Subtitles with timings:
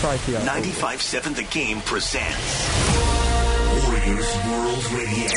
[0.00, 2.80] 95.7 The Game presents
[3.84, 5.28] Warriors World Radio.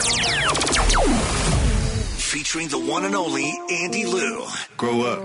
[2.16, 4.45] Featuring the one and only Andy Liu
[4.77, 5.22] Grow up.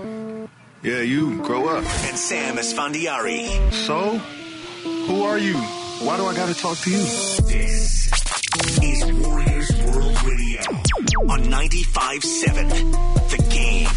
[0.83, 1.77] Yeah, you grow up.
[1.85, 3.47] and Sam Esfandiari.
[3.71, 4.17] So,
[5.07, 5.55] who are you?
[5.55, 6.97] Why do I gotta talk to you?
[6.97, 8.11] This
[8.83, 10.59] is Warriors World Radio
[11.31, 13.87] on 95.7 The Game.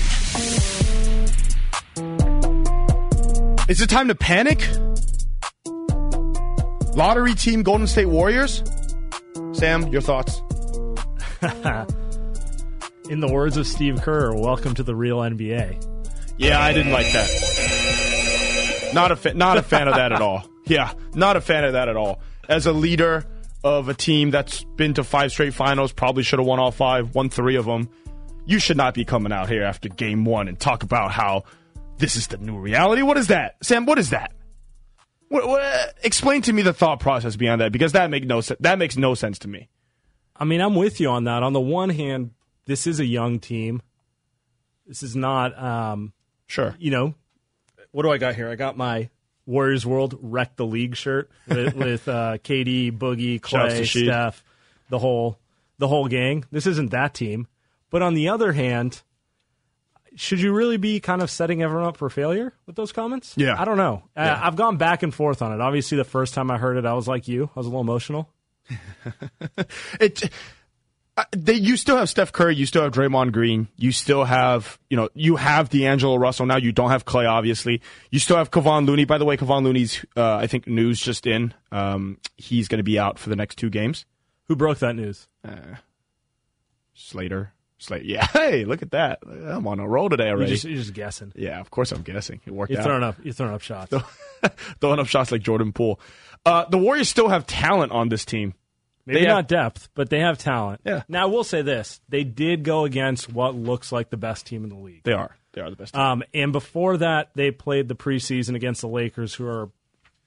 [3.69, 4.69] Is it time to panic?
[6.95, 8.63] Lottery team Golden State Warriors?
[9.53, 10.43] Sam, your thoughts?
[13.09, 15.89] In the words of Steve Kerr, welcome to the real NBA.
[16.39, 18.91] Yeah, I didn't like that.
[18.95, 20.45] Not a fa- not a fan of that at all.
[20.67, 22.21] Yeah, not a fan of that at all.
[22.49, 23.25] As a leader
[23.65, 27.15] of a team that's been to five straight finals, probably should have won all five,
[27.15, 27.89] won three of them.
[28.45, 31.45] You should not be coming out here after game one and talk about how
[31.99, 33.01] this is the new reality.
[33.03, 33.87] What is that, Sam?
[33.87, 34.33] What is that?
[35.33, 38.79] What, what, explain to me the thought process behind that because that make no that
[38.79, 39.71] makes no sense to me.
[40.37, 41.43] I mean, I'm with you on that.
[41.43, 42.33] On the one hand,
[42.67, 43.81] this is a young team.
[44.87, 46.13] This is not, um,
[46.49, 46.77] Sure.
[46.79, 47.15] you know,
[47.93, 48.51] what do I got here?
[48.51, 49.09] I got my
[49.47, 54.45] Warriors World Wreck the League shirt with, with uh, KD, Boogie, Klay, Steph,
[54.91, 55.39] the whole
[55.79, 56.45] the whole gang.
[56.53, 57.47] This isn't that team.
[57.89, 59.01] But on the other hand,
[60.17, 63.35] should you really be kind of setting everyone up for failure with those comments?
[63.37, 63.61] Yeah.
[63.61, 64.03] I don't know.
[64.17, 65.61] I, I've gone back and forth on it.
[65.61, 67.51] Obviously, the first time I heard it, I was like you.
[67.55, 68.29] I was a little emotional.
[70.01, 70.31] it
[71.15, 74.79] uh, they you still have Steph Curry, you still have Draymond Green, you still have
[74.89, 76.57] you know you have D'Angelo Russell now.
[76.57, 77.83] You don't have Klay, obviously.
[78.11, 79.05] You still have Kevon Looney.
[79.05, 81.53] By the way, Kevon Looney's uh, I think news just in.
[81.71, 84.07] Um, he's going to be out for the next two games.
[84.49, 85.29] Who broke that news?
[86.95, 88.05] Slater, Slater.
[88.05, 89.21] Yeah, hey, look at that.
[89.27, 90.53] I'm on a roll today You're already.
[90.53, 91.33] just, you're just guessing.
[91.37, 92.41] yeah, of course I'm guessing.
[92.47, 92.87] It worked You're out.
[92.87, 93.17] throwing up.
[93.23, 93.93] You're throwing up shots.
[94.81, 96.01] Throwing up shots like Jordan Poole.
[96.45, 98.55] Uh, the Warriors still have talent on this team.
[99.07, 100.81] Maybe They have- not depth, but they have talent.
[100.85, 101.03] Yeah.
[101.09, 104.65] Now I will say this: they did go against what looks like the best team
[104.65, 105.03] in the league.
[105.05, 105.37] They are.
[105.53, 105.95] They are the best.
[105.95, 106.03] Team.
[106.03, 109.71] Um, and before that, they played the preseason against the Lakers, who are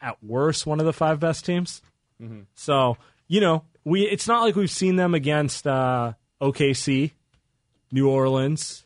[0.02, 1.82] at worst one of the five best teams.
[2.22, 2.42] Mm-hmm.
[2.54, 7.12] So you know, we it's not like we've seen them against uh, OKC,
[7.96, 8.86] New Orleans,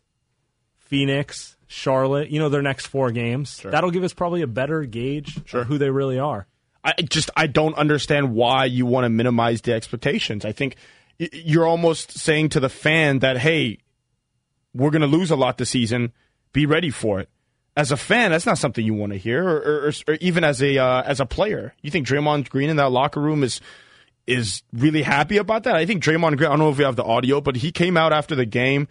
[0.78, 2.30] Phoenix, Charlotte.
[2.30, 3.60] You know, their next four games.
[3.64, 5.62] That'll give us probably a better gauge Sure.
[5.62, 6.46] of who they really are.
[6.84, 10.46] I just I don't understand why you want to minimize the expectations.
[10.46, 10.76] I think
[11.18, 13.80] you're almost saying to the fan that hey,
[14.74, 16.14] we're going to lose a lot this season.
[16.54, 17.30] Be ready for it.
[17.76, 20.62] As a fan, that's not something you want to hear, or, or, or even as
[20.62, 21.74] a uh, as a player.
[21.82, 23.60] You think Draymond Green in that locker room is
[24.30, 25.76] is really happy about that?
[25.76, 26.48] I think Draymond Green.
[26.48, 28.88] I don't know if we have the audio, but he came out after the game,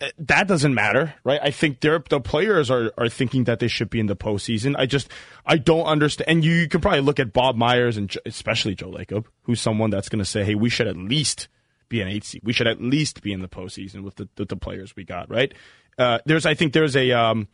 [0.02, 1.40] uh, that doesn't matter, right?
[1.42, 4.76] I think they're, the players are, are thinking that they should be in the postseason.
[4.78, 5.08] I just
[5.46, 6.30] I don't understand.
[6.30, 10.10] And you, can probably look at Bob Myers and especially Joe Lacob, who's someone that's
[10.10, 11.48] going to say, "Hey, we should at least
[11.88, 12.42] be an eight seed.
[12.44, 15.30] We should at least be in the postseason with the with the players we got."
[15.30, 15.54] Right?
[15.98, 17.48] Uh, there's I think there's a um,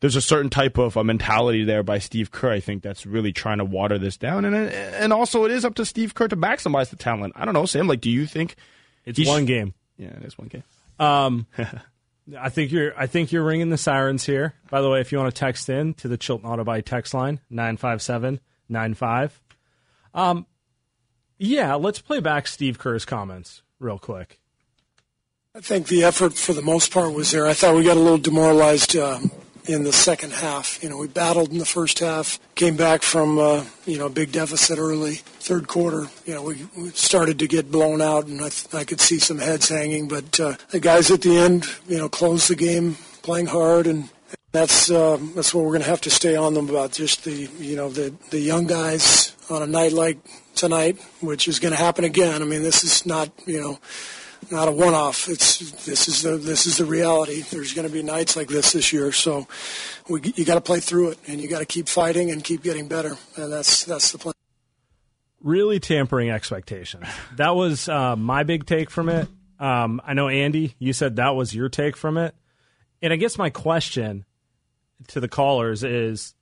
[0.00, 2.50] there's a certain type of a mentality there by Steve Kerr.
[2.52, 5.74] I think that's really trying to water this down, and and also it is up
[5.76, 7.32] to Steve Kerr to maximize the talent.
[7.36, 7.86] I don't know, Sam.
[7.86, 8.56] Like, do you think
[9.04, 9.74] It's he sh- one game.
[9.96, 10.64] Yeah, it is one game.
[10.98, 11.46] Um,
[12.38, 12.98] I think you're.
[12.98, 14.54] I think you're ringing the sirens here.
[14.70, 17.14] By the way, if you want to text in to the Chilton Auto Body text
[17.14, 19.40] line nine five seven nine five.
[20.12, 20.46] Um,
[21.38, 24.40] yeah, let's play back Steve Kerr's comments real quick.
[25.56, 27.46] I think the effort for the most part was there.
[27.46, 29.30] I thought we got a little demoralized um,
[29.64, 30.82] in the second half.
[30.82, 34.10] You know, we battled in the first half, came back from uh, you know a
[34.10, 35.14] big deficit early.
[35.14, 38.84] Third quarter, you know, we, we started to get blown out, and I, th- I
[38.84, 40.08] could see some heads hanging.
[40.08, 44.10] But uh, the guys at the end, you know, closed the game, playing hard, and
[44.52, 46.92] that's uh, that's what we're going to have to stay on them about.
[46.92, 50.18] Just the you know the the young guys on a night like
[50.54, 52.42] tonight, which is going to happen again.
[52.42, 53.78] I mean, this is not you know
[54.50, 55.28] not a one-off.
[55.28, 57.42] It's this is the this is the reality.
[57.42, 59.46] There's going to be nights like this this year, so
[60.08, 62.62] we, you got to play through it, and you got to keep fighting and keep
[62.62, 64.34] getting better, and that's that's the plan.
[65.42, 67.06] Really tampering expectations.
[67.36, 69.28] That was uh, my big take from it.
[69.58, 72.34] Um, I know Andy, you said that was your take from it,
[73.00, 74.24] and I guess my question
[75.08, 76.34] to the callers is,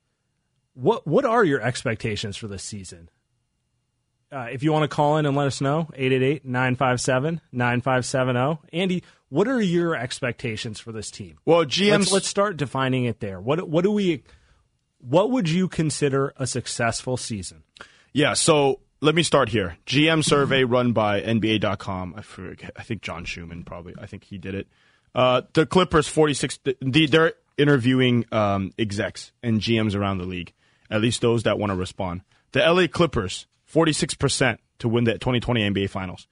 [0.74, 3.08] what what are your expectations for this season?
[4.32, 8.58] Uh, if you want to call in and let us know, 888-957-9570.
[8.72, 11.38] Andy, what are your expectations for this team?
[11.44, 13.40] Well, GM's Let's, let's start defining it there.
[13.40, 14.22] What what do we
[14.98, 17.62] what would you consider a successful season?
[18.12, 19.76] Yeah, so let me start here.
[19.86, 22.14] GM survey run by NBA.com.
[22.16, 22.70] I forget.
[22.76, 23.94] I think John Schumann probably.
[24.00, 24.68] I think he did it.
[25.14, 26.58] Uh, the Clippers, 46.
[26.64, 30.52] The, they're interviewing um, execs and GMs around the league,
[30.90, 32.22] at least those that want to respond.
[32.52, 36.26] The LA Clippers, 46% to win the 2020 NBA Finals.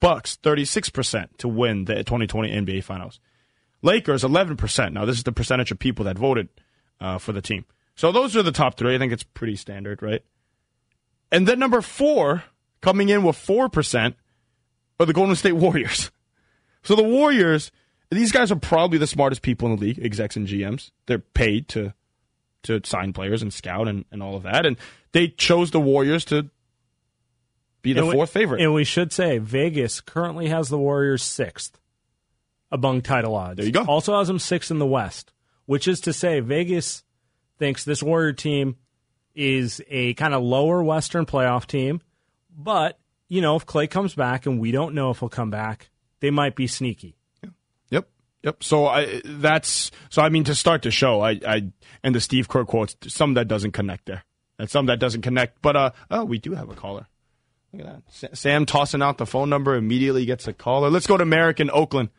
[0.00, 3.20] Bucks, 36% to win the 2020 NBA Finals.
[3.82, 4.92] Lakers, 11%.
[4.92, 6.48] Now, this is the percentage of people that voted
[7.00, 7.64] uh, for the team.
[7.96, 8.94] So those are the top three.
[8.94, 10.22] I think it's pretty standard, right?
[11.30, 12.44] And then number four,
[12.80, 14.14] coming in with 4%,
[15.00, 16.10] are the Golden State Warriors.
[16.86, 17.72] So the Warriors,
[18.10, 20.90] these guys are probably the smartest people in the league, execs and GMs.
[21.06, 21.94] They're paid to
[22.64, 24.66] to sign players and scout and, and all of that.
[24.66, 24.76] And
[25.12, 26.50] they chose the Warriors to
[27.84, 28.60] be the And we- fourth favorite.
[28.60, 31.78] And we should say Vegas currently has the Warriors sixth
[32.72, 33.58] among title odds.
[33.58, 33.84] There you go.
[33.84, 35.32] Also has them sixth in the West,
[35.66, 37.04] which is to say Vegas
[37.58, 38.76] thinks this Warrior team
[39.36, 42.00] is a kind of lower Western playoff team.
[42.56, 42.98] But,
[43.28, 45.90] you know, if Klay comes back and we don't know if he'll come back,
[46.20, 47.16] they might be sneaky.
[47.90, 48.08] Yep.
[48.42, 48.62] Yep.
[48.64, 51.70] So I that's so I mean to start the show, I I
[52.02, 54.24] and the Steve Kerr quotes, some that doesn't connect there.
[54.58, 55.60] And some that doesn't connect.
[55.62, 57.06] But uh oh, we do have a caller.
[57.78, 58.36] Look at that.
[58.36, 60.90] Sam tossing out the phone number immediately gets a caller.
[60.90, 62.10] Let's go to Merrick in Oakland.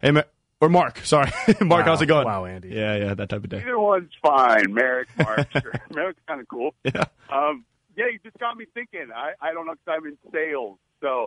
[0.00, 0.22] Hey, Ma-
[0.60, 0.98] or Mark.
[1.04, 1.30] Sorry,
[1.60, 1.84] Mark.
[1.86, 1.92] Wow.
[1.92, 2.24] How's it going?
[2.26, 2.68] Wow, Andy.
[2.68, 3.58] Yeah, yeah, that type of day.
[3.60, 4.72] Either one's fine.
[4.72, 5.48] Merrick, Mark.
[5.52, 5.72] sure.
[5.94, 6.74] Merrick's kind of cool.
[6.84, 7.04] Yeah.
[7.30, 7.64] Um,
[7.96, 9.08] yeah, you just got me thinking.
[9.14, 10.78] I, I don't know because I'm in sales.
[11.00, 11.26] So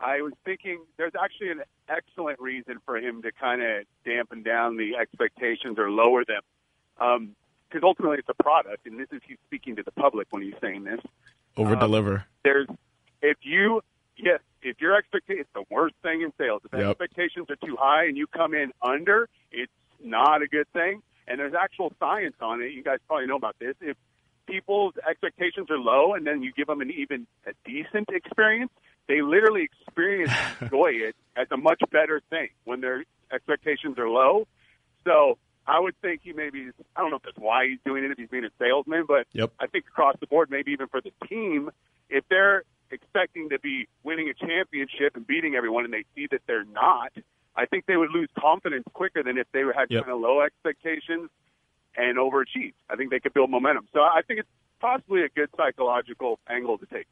[0.00, 4.76] I was thinking there's actually an excellent reason for him to kind of dampen down
[4.76, 7.34] the expectations or lower them.
[7.68, 10.54] Because ultimately it's a product, and this is he's speaking to the public when he's
[10.60, 11.00] saying this.
[11.56, 12.24] Over deliver.
[12.44, 12.66] There's,
[13.22, 13.80] if you,
[14.16, 16.62] yes, if your expectation, it's the worst thing in sales.
[16.64, 16.90] If Yep.
[16.90, 19.72] expectations are too high and you come in under, it's
[20.02, 21.02] not a good thing.
[21.26, 22.72] And there's actual science on it.
[22.72, 23.74] You guys probably know about this.
[23.80, 23.96] If
[24.46, 28.72] people's expectations are low and then you give them an even a decent experience,
[29.06, 34.46] they literally experience enjoy it as a much better thing when their expectations are low.
[35.04, 38.10] So I would think he maybe I don't know if that's why he's doing it
[38.10, 39.52] if he's being a salesman, but Yep.
[39.60, 41.70] I think across the board, maybe even for the team,
[42.08, 46.40] if they're expecting to be winning a championship and beating everyone and they see that
[46.46, 47.12] they're not,
[47.56, 50.04] I think they would lose confidence quicker than if they had Yep.
[50.04, 51.30] kind of low expectations
[51.96, 52.74] and overachieve.
[52.88, 53.88] I think they could build momentum.
[53.92, 54.48] So I think it's
[54.80, 57.06] possibly a good psychological angle to take.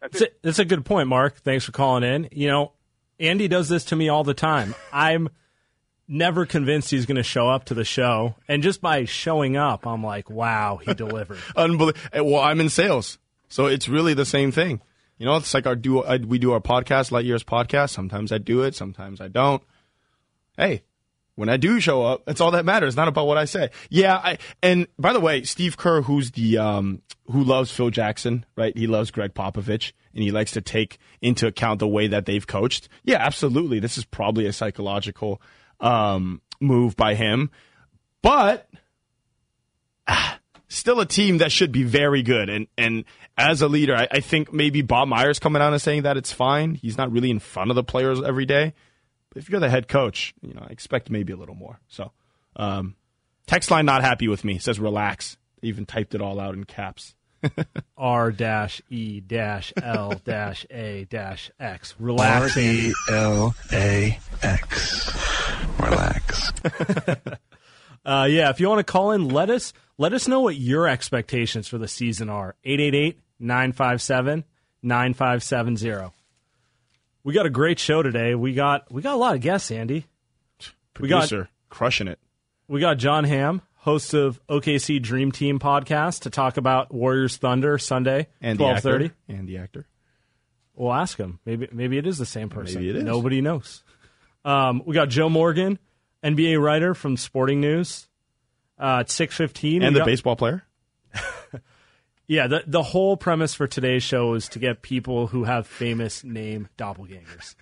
[0.00, 0.32] That's That's it.
[0.42, 1.36] a, that's a good point, Mark.
[1.42, 2.28] Thanks for calling in.
[2.32, 2.72] You know,
[3.20, 4.74] Andy does this to me all the time.
[4.92, 5.28] I'm
[6.08, 9.86] never convinced he's going to show up to the show, and just by showing up,
[9.86, 11.38] I'm like, wow, he delivered.
[11.56, 12.00] Unbelievable.
[12.32, 14.80] Well, I'm in sales, so it's really the same thing.
[15.22, 17.90] You know, it's like our do I, we do our podcast, Light Years podcast.
[17.90, 19.62] Sometimes I do it, sometimes I don't.
[20.56, 20.82] Hey,
[21.36, 22.96] when I do show up, it's all that matters.
[22.96, 23.70] Not about what I say.
[23.88, 28.44] Yeah, I, and by the way, Steve Kerr, who's the um, who loves Phil Jackson,
[28.56, 28.76] right?
[28.76, 32.44] He loves Gregg Popovich, and he likes to take into account the way that they've
[32.44, 32.88] coached.
[33.04, 33.78] Yeah, absolutely.
[33.78, 35.40] This is probably a psychological
[35.78, 37.52] um, move by him,
[38.22, 38.68] but
[40.74, 42.48] still a team that should be very good.
[42.48, 43.04] And and
[43.36, 46.32] as a leader, I, I think maybe Bob Myers coming out and saying that it's
[46.32, 46.74] fine.
[46.74, 48.74] He's not really in front of the players every day.
[49.30, 51.80] But if you're the head coach, you know, I expect maybe a little more.
[51.88, 52.12] So
[52.56, 52.96] um,
[53.46, 54.58] Text line not happy with me.
[54.58, 55.36] Says relax.
[55.62, 57.14] Even typed it all out in caps.
[57.96, 61.94] R dash E dash L dash A dash X.
[61.98, 62.56] Relax.
[62.56, 62.92] Andy.
[63.10, 65.12] L A X.
[65.78, 66.52] Relax.
[68.04, 70.88] Uh, yeah, if you want to call in, let us let us know what your
[70.88, 72.56] expectations for the season are.
[74.84, 76.12] 888-957-9570.
[77.24, 78.34] We got a great show today.
[78.34, 80.06] We got we got a lot of guests, Andy.
[80.98, 82.18] We got- Producer crushing it.
[82.68, 87.76] We got Jon Hamm, host of OKC Dream Team podcast, to talk about Warriors Thunder
[87.78, 89.10] Sunday, And twelve thirty.
[89.28, 89.86] And the actor.
[90.74, 91.38] We'll ask him.
[91.44, 92.76] Maybe maybe it is the same person.
[92.80, 93.04] Maybe it is.
[93.04, 93.82] Nobody knows.
[94.44, 95.78] Um, we got Joe Morgan,
[96.22, 98.08] NBA writer from Sporting News.
[98.80, 100.64] Uh, at six fifteen, And the baseball player.
[102.32, 106.24] Yeah, the the whole premise for today's show is to get people who have famous
[106.24, 107.56] name doppelgangers.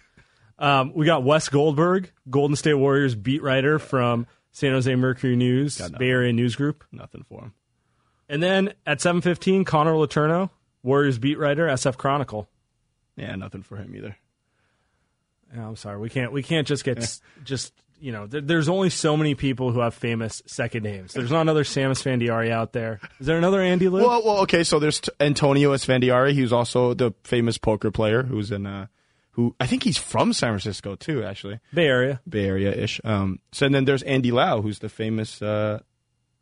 [0.60, 5.80] Um, we got Wes Goldberg, Golden State Warriors beat writer from San Jose Mercury News,
[5.98, 6.84] Bay Area News Group.
[6.92, 7.54] Nothing for him.
[8.28, 10.50] And then at seven fifteen, Connor Letourneau,
[10.84, 12.48] Warriors beat writer, SF Chronicle.
[13.16, 14.16] Yeah, nothing for him either.
[15.52, 18.26] Yeah, I'm sorry, we can't we can't just get just you know.
[18.26, 21.12] There, there's only so many people who have famous second names.
[21.12, 23.00] There's not another Sam Esfandiari out there.
[23.18, 24.02] Is there another Andy Liu?
[24.06, 24.64] Well, well, okay.
[24.64, 26.32] So there's t- Antonio Esfandiari.
[26.32, 28.86] He was also the famous poker player who's in, uh,
[29.32, 31.60] who I think he's from San Francisco too, actually.
[31.72, 32.20] Bay Area.
[32.28, 33.00] Bay Area ish.
[33.04, 35.80] Um, so and then there's Andy Lau, who's the famous uh,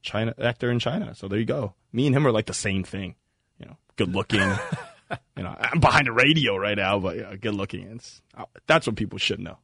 [0.02, 1.14] China actor in China.
[1.14, 1.74] So there you go.
[1.92, 3.14] Me and him are like the same thing.
[3.58, 4.40] You know, good looking.
[5.36, 7.82] you know, I'm behind the radio right now, but yeah, good looking.
[7.88, 9.58] It's uh, that's what people should know.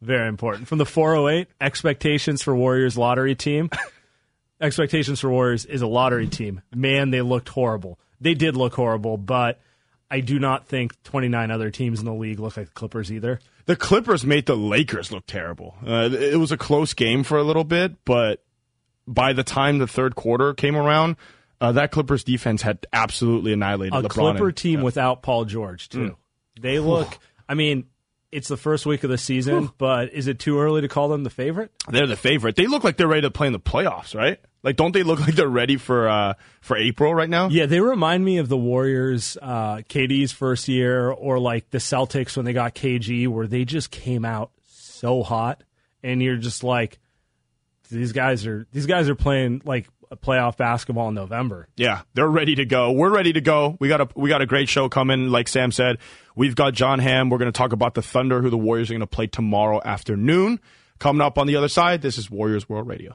[0.00, 0.68] Very important.
[0.68, 3.70] From the 408, expectations for Warriors lottery team.
[4.60, 6.62] expectations for Warriors is a lottery team.
[6.74, 7.98] Man, they looked horrible.
[8.20, 9.60] They did look horrible, but
[10.10, 13.40] I do not think 29 other teams in the league look like the Clippers either.
[13.66, 15.74] The Clippers made the Lakers look terrible.
[15.86, 18.44] Uh, it was a close game for a little bit, but
[19.06, 21.16] by the time the third quarter came around,
[21.60, 24.10] uh, that Clippers defense had absolutely annihilated A LeBron.
[24.10, 25.98] Clipper and- team without Paul George, too.
[26.10, 26.16] Mm.
[26.60, 27.86] They look, I mean,
[28.34, 31.22] it's the first week of the season, but is it too early to call them
[31.22, 31.70] the favorite?
[31.88, 32.56] They're the favorite.
[32.56, 34.40] They look like they're ready to play in the playoffs, right?
[34.64, 37.48] Like, don't they look like they're ready for uh, for April right now?
[37.48, 42.36] Yeah, they remind me of the Warriors, uh, KD's first year, or like the Celtics
[42.36, 45.62] when they got KG, where they just came out so hot,
[46.02, 46.98] and you're just like,
[47.90, 51.68] these guys are these guys are playing like a playoff basketball in November.
[51.76, 52.92] Yeah, they're ready to go.
[52.92, 53.76] We're ready to go.
[53.80, 55.28] We got a we got a great show coming.
[55.28, 55.98] Like Sam said,
[56.34, 57.30] we've got Jon Hamm.
[57.30, 59.80] We're going to talk about the Thunder, who the Warriors are going to play tomorrow
[59.84, 60.60] afternoon.
[60.98, 63.14] Coming up on the other side, this is Warriors World Radio.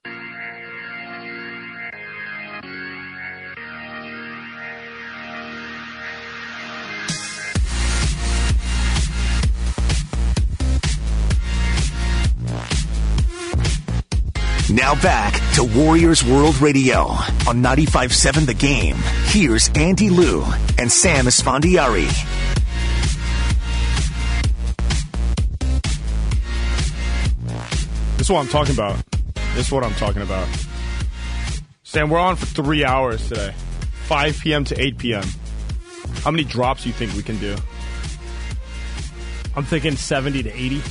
[14.71, 16.99] Now back to Warriors World Radio
[17.47, 18.95] on 95.7 The Game.
[19.25, 20.43] Here's Andy Liu
[20.77, 22.05] and Sam Esfandiari.
[28.17, 29.03] This is what I'm talking about.
[29.55, 30.47] This is what I'm talking about.
[31.81, 33.55] Sam, we're on for three hours today,
[34.05, 34.65] 5 p.m.
[34.65, 35.23] to 8 p.m.
[36.23, 37.55] How many drops do you think we can do
[39.55, 40.81] I'm thinking 70 to 80.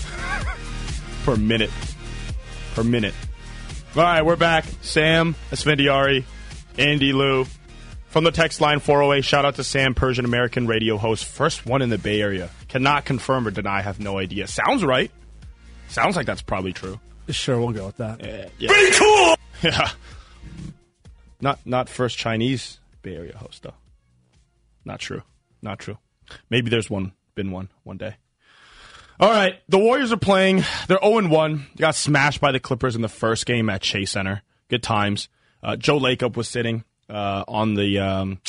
[1.24, 1.70] per minute?
[2.74, 3.14] Per minute.
[3.96, 4.64] All right, we're back.
[4.82, 6.24] Sam Esfandiari,
[6.78, 7.46] Andy Liu.
[8.08, 11.82] From the text line 408, shout out to Sam, Persian American radio host, first one
[11.82, 12.50] in the Bay Area.
[12.68, 14.46] Cannot confirm or deny, have no idea.
[14.46, 15.10] Sounds right.
[15.88, 17.00] Sounds like that's probably true.
[17.28, 18.20] Sure, we'll go with that.
[18.58, 18.68] Yeah.
[18.72, 19.36] Pretty cool.
[19.62, 19.90] Yeah.
[21.40, 23.74] Not not first Chinese Bay Area host though.
[24.84, 25.22] Not true.
[25.62, 25.98] Not true.
[26.50, 28.16] Maybe there's one been one one day.
[29.20, 30.62] All right, the Warriors are playing.
[30.86, 31.66] They're 0 1.
[31.74, 34.42] They got smashed by the Clippers in the first game at Chase Center.
[34.68, 35.28] Good times.
[35.60, 37.98] Uh, Joe Lacob was sitting uh, on the.
[37.98, 38.40] Um,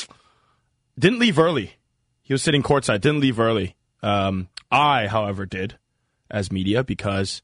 [0.96, 1.72] didn't leave early.
[2.22, 3.00] He was sitting courtside.
[3.00, 3.74] Didn't leave early.
[4.00, 5.76] Um, I, however, did
[6.30, 7.42] as media because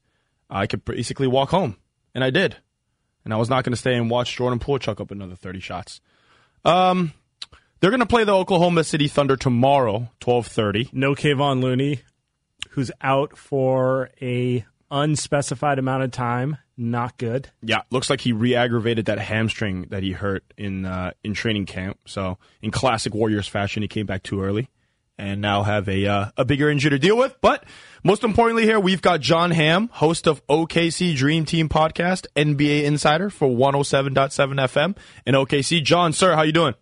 [0.49, 1.75] I could basically walk home,
[2.15, 2.55] and I did.
[3.25, 5.59] And I was not going to stay and watch Jordan Poole chuck up another 30
[5.59, 5.99] shots.
[6.63, 7.11] Um,
[7.81, 10.93] they're going to play the Oklahoma City Thunder tomorrow, 12:30.
[10.93, 12.03] No Kevon Looney,
[12.77, 16.57] who's out for a unspecified amount of time.
[16.77, 17.49] Not good.
[17.63, 21.97] Yeah, looks like he re-aggravated that hamstring that he hurt in uh, in training camp.
[22.05, 24.69] So, in classic Warriors fashion, he came back too early,
[25.17, 27.35] and now have a uh, a bigger injury to deal with.
[27.41, 27.63] But
[28.03, 33.31] most importantly, here we've got Jon Hamm, host of OKC Dream Team podcast, NBA insider
[33.31, 35.83] for 107.7 FM in OKC.
[35.83, 36.75] Jon, sir, how you doing?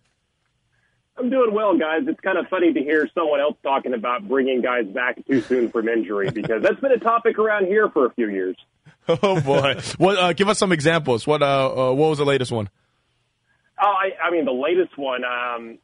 [1.18, 2.02] I'm doing well, guys.
[2.06, 5.70] It's kind of funny to hear someone else talking about bringing guys back too soon
[5.70, 8.56] from injury because that's been a topic around here for a few years.
[9.08, 9.80] Oh boy!
[9.98, 10.18] what?
[10.18, 11.28] Uh, give us some examples.
[11.28, 11.40] What?
[11.40, 12.68] Uh, uh, what was the latest one?
[13.80, 15.22] Oh, I, I mean, the latest one.
[15.24, 15.78] Um,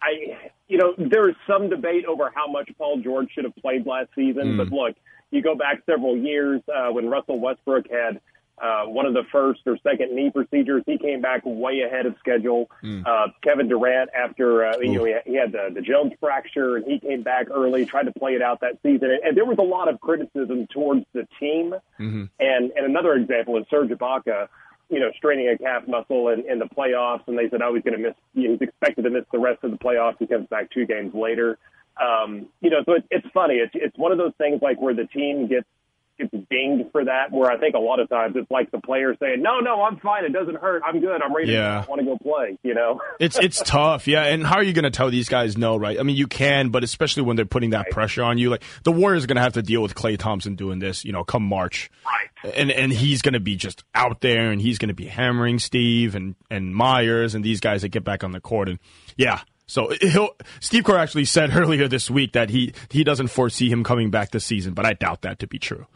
[0.00, 3.86] I, you know, there is some debate over how much Paul George should have played
[3.86, 4.52] last season.
[4.52, 4.56] Mm.
[4.58, 4.94] But look,
[5.32, 8.20] you go back several years uh, when Russell Westbrook had
[8.62, 10.82] uh, one of the first or second knee procedures.
[10.86, 12.70] He came back way ahead of schedule.
[12.82, 13.06] Mm.
[13.06, 16.76] Uh, Kevin Durant, after uh, you know he had, he had the, the Jones fracture,
[16.76, 19.10] and he came back early, tried to play it out that season.
[19.10, 21.74] And, and there was a lot of criticism towards the team.
[21.98, 22.24] Mm-hmm.
[22.38, 24.48] And and another example is Serge Ibaka,
[24.88, 27.82] you know, straining a calf muscle in, in the playoffs, and they said, oh, he's
[27.82, 28.14] going to miss.
[28.34, 30.16] He's expected to miss the rest of the playoffs.
[30.18, 31.58] He comes back two games later.
[32.00, 33.54] Um, you know, so it, it's funny.
[33.54, 35.66] It's it's one of those things like where the team gets
[36.18, 37.30] gets dinged for that.
[37.30, 39.98] Where I think a lot of times it's like the player saying, no, no, I'm
[39.98, 40.24] fine.
[40.24, 40.82] It doesn't hurt.
[40.84, 41.22] I'm good.
[41.22, 41.52] I'm ready.
[41.52, 41.80] Yeah.
[41.80, 42.58] To, I want to go play.
[42.62, 43.00] You know.
[43.20, 44.24] It's it's tough, yeah.
[44.24, 45.98] And how are you going to tell these guys no, right?
[45.98, 48.92] I mean, you can, but especially when they're putting that pressure on you, like the
[48.92, 51.42] Warriors are going to have to deal with Klay Thompson doing this, you know, come
[51.44, 52.54] March, right?
[52.54, 55.58] And and he's going to be just out there, and he's going to be hammering
[55.58, 58.78] Steve and and Myers and these guys that get back on the court, and
[59.16, 59.40] yeah.
[59.66, 60.30] So he'll
[60.60, 64.30] Steve Kerr actually said earlier this week that he he doesn't foresee him coming back
[64.30, 65.86] this season, but I doubt that to be true.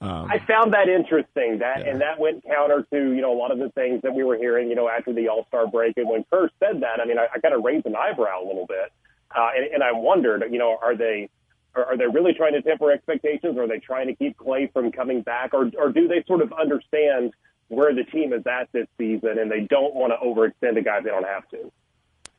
[0.00, 1.58] Um, I found that interesting.
[1.60, 4.24] That and that went counter to you know a lot of the things that we
[4.24, 5.96] were hearing you know after the All Star break.
[5.96, 8.46] And when Kerr said that, I mean, I, I kind of raised an eyebrow a
[8.46, 8.92] little bit,
[9.34, 11.30] uh, and, and I wondered, you know, are they
[11.74, 13.56] are, they really trying to temper expectations?
[13.56, 16.42] Or are they trying to keep Klay from coming back, or or do they sort
[16.42, 17.32] of understand
[17.68, 21.00] where the team is at this season and they don't want to overextend a guy
[21.00, 21.72] they don't have to?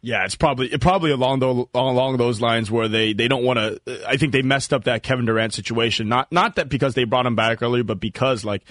[0.08, 3.60] Yeah, it's probably it probably along those along those lines where they, they don't want
[3.60, 4.08] to.
[4.08, 6.08] I think they messed up that Kevin Durant situation.
[6.08, 8.64] Not not that because they brought him back earlier, but because like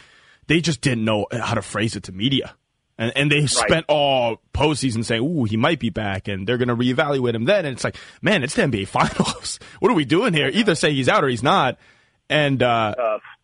[0.47, 2.55] they just didn't know how to phrase it to media,
[2.97, 6.69] and and they spent all postseason saying, "Ooh, he might be back," and they're going
[6.69, 7.67] to reevaluate him then.
[7.67, 9.59] And it's like, man, it's the NBA Finals.
[9.81, 10.49] what are we doing here?
[10.49, 11.77] Either say he's out or he's not.
[12.31, 12.95] And uh,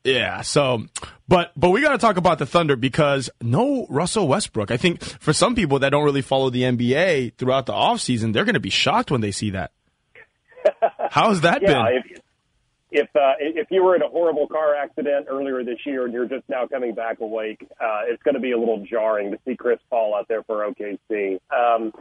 [0.05, 0.87] yeah, so
[1.29, 4.71] but but we got to talk about the Thunder because no Russell Westbrook.
[4.71, 8.45] I think for some people that don't really follow the NBA throughout the offseason, they're
[8.45, 9.71] going to be shocked when they see that.
[11.11, 12.03] How's that yeah, been?
[12.05, 12.21] If,
[12.91, 16.27] if uh, if you were in a horrible car accident earlier this year and you're
[16.27, 19.57] just now coming back awake, uh, it's going to be a little jarring to see
[19.57, 21.39] Chris Paul out there for OKC.
[21.51, 21.93] Um,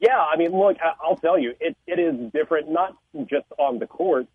[0.00, 2.96] yeah, I mean, look, I'll tell you, it, it is different, not
[3.26, 4.26] just on the court.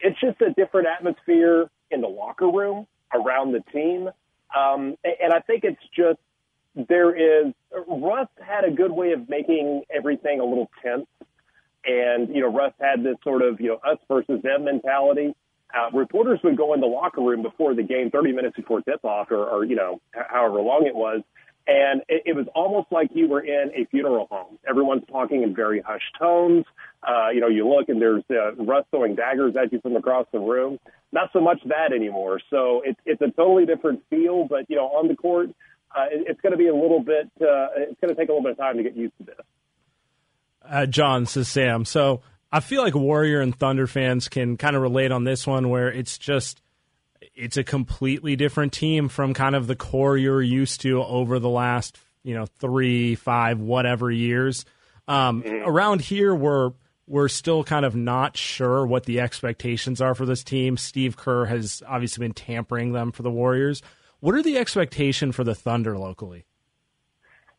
[0.00, 4.08] It's just a different atmosphere in the locker room around the team.
[4.56, 6.18] Um, and I think it's just
[6.74, 7.52] there is
[7.86, 11.06] Russ had a good way of making everything a little tense.
[11.84, 15.34] And, you know, Russ had this sort of, you know, us versus them mentality.
[15.72, 19.04] Uh, reporters would go in the locker room before the game, 30 minutes before tip
[19.04, 21.22] off or, or, you know, however long it was.
[21.66, 24.58] And it, it was almost like you were in a funeral home.
[24.68, 26.64] Everyone's talking in very hushed tones.
[27.06, 28.52] Uh, you know, you look and there's uh,
[28.90, 30.78] throwing daggers at you from across the room.
[31.12, 32.40] Not so much that anymore.
[32.50, 34.46] So it's it's a totally different feel.
[34.48, 35.50] But you know, on the court,
[35.94, 37.26] uh, it, it's going to be a little bit.
[37.40, 39.36] Uh, it's going to take a little bit of time to get used to this.
[40.64, 41.84] uh, John says Sam.
[41.84, 45.68] So I feel like Warrior and Thunder fans can kind of relate on this one,
[45.68, 46.60] where it's just
[47.34, 51.48] it's a completely different team from kind of the core you're used to over the
[51.48, 54.64] last you know three, five, whatever years.
[55.08, 56.72] Um, Around here, we're
[57.06, 60.76] we're still kind of not sure what the expectations are for this team.
[60.76, 63.82] Steve Kerr has obviously been tampering them for the Warriors.
[64.20, 66.44] What are the expectation for the Thunder locally?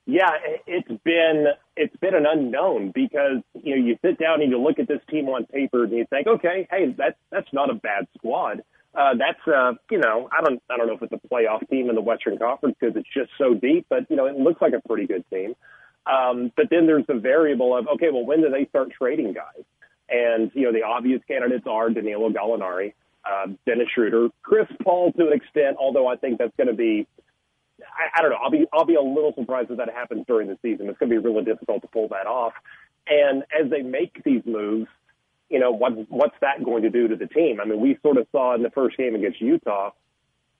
[0.05, 4.51] Yeah, it- it's been it's been an unknown because you know you sit down and
[4.51, 7.69] you look at this team on paper and you think, okay, hey, that's that's not
[7.69, 8.63] a bad squad.
[8.93, 11.89] Uh, that's uh, you know, I don't I don't know if it's a playoff team
[11.89, 14.73] in the Western Conference because it's just so deep, but you know, it looks like
[14.73, 15.55] a pretty good team.
[16.05, 19.63] Um, but then there's the variable of okay, well, when do they start trading guys?
[20.09, 25.27] And you know, the obvious candidates are Danilo Gallinari, uh, Dennis Schroeder, Chris Paul to
[25.27, 27.07] an extent, although I think that's going to be
[27.81, 28.37] I, I don't know.
[28.41, 30.89] I'll be I'll be a little surprised if that happens during the season.
[30.89, 32.53] It's going to be really difficult to pull that off.
[33.07, 34.87] And as they make these moves,
[35.51, 37.59] you know what what's that going to do to the team?
[37.61, 39.91] I mean, we sort of saw in the first game against Utah,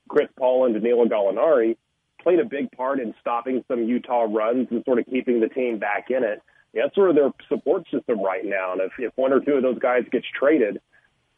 [0.08, 1.76] Chris Paul and Danilo Gallinari
[2.22, 5.78] played a big part in stopping some Utah runs and sort of keeping the team
[5.78, 6.42] back in it.
[6.74, 8.72] That's sort of their support system right now.
[8.72, 10.80] And if, if one or two of those guys gets traded,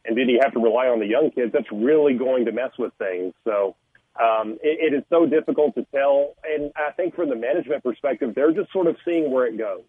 [0.05, 2.73] and then you have to rely on the young kids, that's really going to mess
[2.79, 3.33] with things.
[3.45, 3.75] So
[4.21, 6.35] um, it, it is so difficult to tell.
[6.45, 9.83] And I think from the management perspective, they're just sort of seeing where it goes.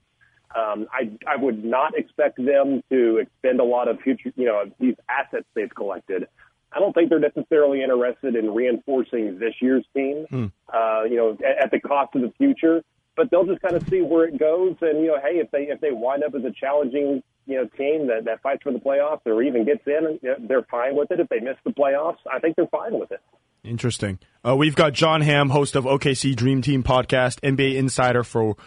[0.56, 4.64] Um, I, I would not expect them to expend a lot of future, you know,
[4.80, 6.28] these assets they've collected.
[6.72, 10.26] I don't think they're necessarily interested in reinforcing this year's team,
[10.74, 12.84] uh, you know, at, at the cost of the future.
[13.16, 15.64] But they'll just kind of see where it goes, and you know, hey, if they
[15.64, 18.80] if they wind up as a challenging you know team that that fights for the
[18.80, 21.22] playoffs or even gets in, they're fine with it.
[21.22, 23.22] If they miss the playoffs, I think they're fine with it.
[23.64, 24.20] Interesting.
[24.46, 28.58] Uh, we've got Jon Hamm, host of OKC Dream Team podcast, NBA insider for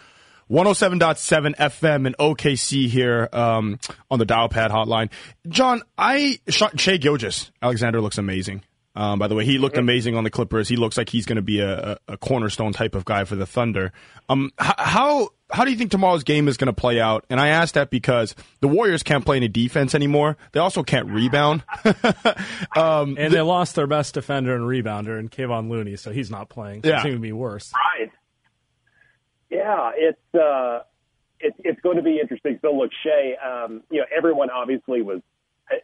[0.49, 5.09] 107.7 FM in OKC here um, on the dial pad hotline.
[5.47, 8.63] John, I shot Shea Gilgis Alexander looks amazing.
[8.95, 10.67] Um, by the way, he looked amazing on the Clippers.
[10.67, 13.35] He looks like he's going to be a, a, a, cornerstone type of guy for
[13.35, 13.93] the Thunder.
[14.27, 17.23] Um, h- how how do you think tomorrow's game is going to play out?
[17.29, 20.37] And I ask that because the Warriors can't play any defense anymore.
[20.51, 21.63] They also can't rebound.
[22.75, 26.49] um, and they lost their best defender and rebounder in Kevon Looney, so he's not
[26.49, 26.83] playing.
[26.83, 26.95] So Yeah.
[26.95, 27.71] it's going to be worse.
[27.73, 28.11] Right.
[29.49, 30.81] Yeah, it's uh,
[31.39, 32.59] it's it's going to be interesting.
[32.61, 35.21] So look, Shai, um, you know, everyone obviously was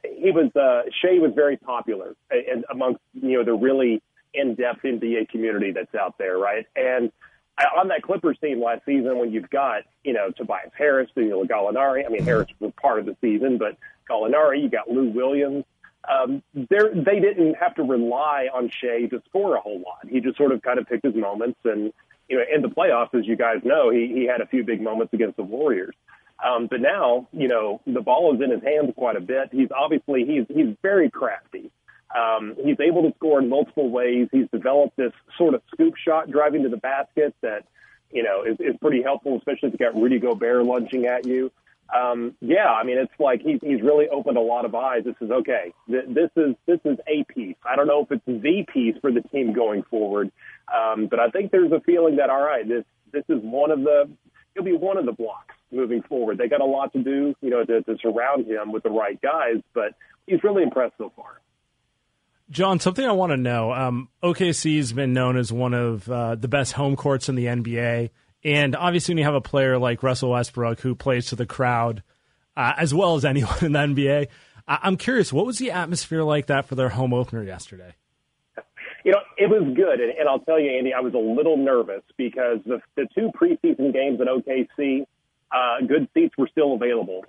[0.03, 4.01] he was uh, Shai was very popular and amongst you know the really
[4.33, 6.65] in-depth NBA community that's out there, right?
[6.75, 7.11] And
[7.57, 11.45] uh, on that Clippers team last season, when you've got you know Tobias Harris, Daniel
[11.45, 12.05] Gallinari.
[12.05, 13.77] I mean, Harris was part of the season, but
[14.09, 15.65] Gallinari, you got Lou Williams.
[16.07, 20.07] Um, they didn't have to rely on Shai to score a whole lot.
[20.07, 21.91] He just sort of kind of picked his moments, and
[22.27, 24.81] you know, in the playoffs, as you guys know, he he had a few big
[24.81, 25.95] moments against the Warriors.
[26.43, 29.49] Um, but now, you know, the ball is in his hands quite a bit.
[29.51, 31.71] He's obviously he's he's very crafty.
[32.15, 34.29] Um, he's able to score in multiple ways.
[34.31, 37.65] He's developed this sort of scoop shot driving to the basket that,
[38.11, 41.51] you know, is, is pretty helpful, especially if you got Rudy Gobert lunging at you.
[41.93, 45.03] Um, yeah, I mean, it's like he's he's really opened a lot of eyes.
[45.05, 45.73] This is okay.
[45.87, 47.55] Th- This is this is a piece.
[47.63, 50.31] I don't know if it's the piece for the team going forward,
[50.73, 53.81] um, but I think there's a feeling that all right, this this is one of
[53.81, 54.09] the
[54.55, 56.37] he'll be one of the blocks moving forward.
[56.37, 59.19] They got a lot to do, you know, to, to surround him with the right
[59.21, 59.93] guys, but
[60.25, 61.41] he's really impressed so far.
[62.49, 63.73] Jon, something I want to know.
[63.73, 68.11] Um, OKC's been known as one of uh, the best home courts in the NBA.
[68.45, 72.03] And obviously, when you have a player like Russell Westbrook who plays to the crowd
[72.55, 74.27] uh, as well as anyone in the NBA,
[74.67, 77.95] I- I'm curious, what was the atmosphere like that for their home opener yesterday?
[79.03, 81.57] You know, it was good, and, and I'll tell you, Andy, I was a little
[81.57, 85.05] nervous because the the two preseason games in OKC,
[85.51, 87.23] uh, good seats were still available,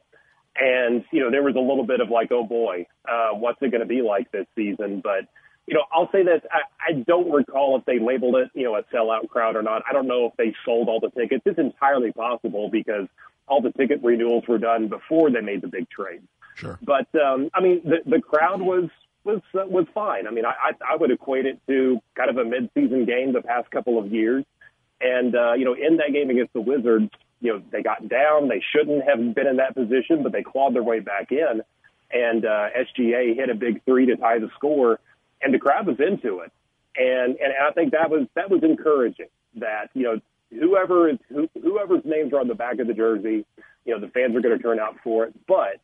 [0.58, 3.70] and you know there was a little bit of like, oh boy, uh, what's it
[3.70, 5.02] going to be like this season?
[5.04, 5.28] But
[5.66, 8.76] you know, I'll say this: I, I don't recall if they labeled it, you know,
[8.76, 9.82] a sellout crowd or not.
[9.88, 11.42] I don't know if they sold all the tickets.
[11.44, 13.08] It's entirely possible because
[13.48, 16.22] all the ticket renewals were done before they made the big trade.
[16.54, 16.78] Sure.
[16.82, 18.88] But um, I mean, the the crowd was
[19.24, 20.26] was uh, was fine.
[20.26, 23.42] I mean, I, I I would equate it to kind of a midseason game the
[23.42, 24.44] past couple of years.
[25.00, 28.48] And uh, you know, in that game against the Wizards, you know, they got down.
[28.48, 31.62] They shouldn't have been in that position, but they clawed their way back in.
[32.10, 35.00] And uh, SGA hit a big three to tie the score,
[35.42, 36.52] and the crowd was into it.
[36.96, 39.28] And and I think that was that was encouraging.
[39.56, 40.20] That you know,
[40.50, 43.44] whoever is who, whoever's names are on the back of the jersey,
[43.84, 45.34] you know, the fans are going to turn out for it.
[45.46, 45.80] But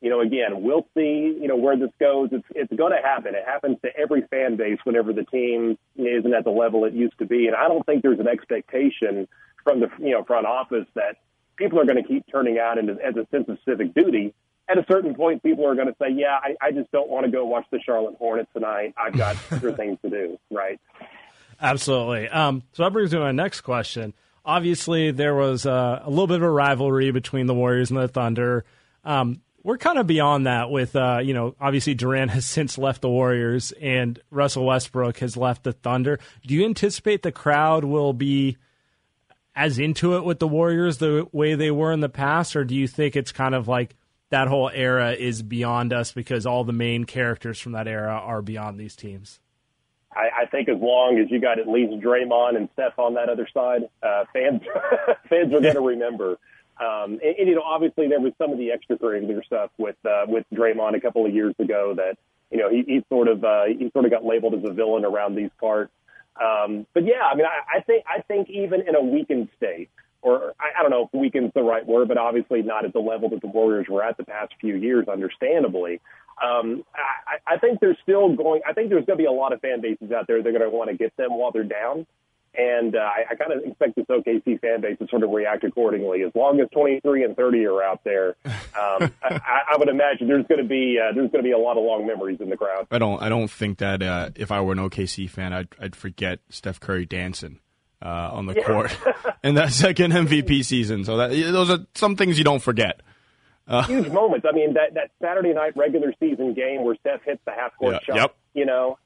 [0.00, 2.28] you know, again, we'll see, you know, where this goes.
[2.32, 3.34] It's it's going to happen.
[3.34, 7.18] It happens to every fan base whenever the team isn't at the level it used
[7.18, 7.46] to be.
[7.46, 9.26] And I don't think there's an expectation
[9.64, 11.16] from the you know front office that
[11.56, 14.34] people are going to keep turning out and as a sense of civic duty.
[14.68, 17.26] At a certain point, people are going to say, "Yeah, I, I just don't want
[17.26, 18.94] to go watch the Charlotte Hornets tonight.
[18.96, 20.80] I've got other things to do." Right?
[21.60, 22.28] Absolutely.
[22.28, 24.12] Um, so that brings me to my next question.
[24.44, 28.08] Obviously, there was uh, a little bit of a rivalry between the Warriors and the
[28.08, 28.64] Thunder.
[29.04, 33.02] Um, we're kind of beyond that with, uh, you know, obviously Durant has since left
[33.02, 36.20] the Warriors and Russell Westbrook has left the Thunder.
[36.46, 38.58] Do you anticipate the crowd will be
[39.56, 42.76] as into it with the Warriors the way they were in the past, or do
[42.76, 43.96] you think it's kind of like
[44.30, 48.42] that whole era is beyond us because all the main characters from that era are
[48.42, 49.40] beyond these teams?
[50.12, 53.28] I, I think as long as you got at least Draymond and Steph on that
[53.28, 54.62] other side, uh, fans
[55.28, 56.38] fans are going to remember.
[56.80, 60.24] Um, and, and you know, obviously there was some of the extracurricular stuff with uh,
[60.26, 62.16] with Draymond a couple of years ago that
[62.50, 65.04] you know he, he sort of uh, he sort of got labeled as a villain
[65.04, 65.92] around these parts.
[66.42, 69.90] Um, but yeah, I mean, I, I think I think even in a weakened state,
[70.26, 72.98] or I, I don't know if weakened's the right word, but obviously not at the
[72.98, 76.00] level that the Warriors were at the past few years, understandably.
[76.42, 78.60] Um, I, I think there's still going.
[78.68, 80.52] I think there's going to be a lot of fan bases out there that are
[80.58, 82.06] going to want to get them while they're down.
[82.58, 85.62] And uh, I, I kind of expect this OKC fan base to sort of react
[85.62, 86.22] accordingly.
[86.22, 90.46] As long as 23 and 30 are out there, um, I, I would imagine there's
[90.46, 92.56] going to be uh, there's going to be a lot of long memories in the
[92.56, 92.88] crowd.
[92.90, 93.22] I don't.
[93.22, 96.80] I don't think that uh, if I were an OKC fan, I'd, I'd forget Steph
[96.80, 97.60] Curry dancing
[98.02, 98.62] uh, on the Yeah.
[98.64, 98.96] court
[99.44, 101.04] in that second MVP season.
[101.04, 103.00] So that those are some things you don't forget.
[103.68, 104.46] Uh, Huge moments.
[104.48, 107.94] I mean, that that Saturday night regular season game where Steph hits the half court
[107.94, 108.16] Yeah, shot.
[108.16, 108.36] yep.
[108.54, 108.98] You know,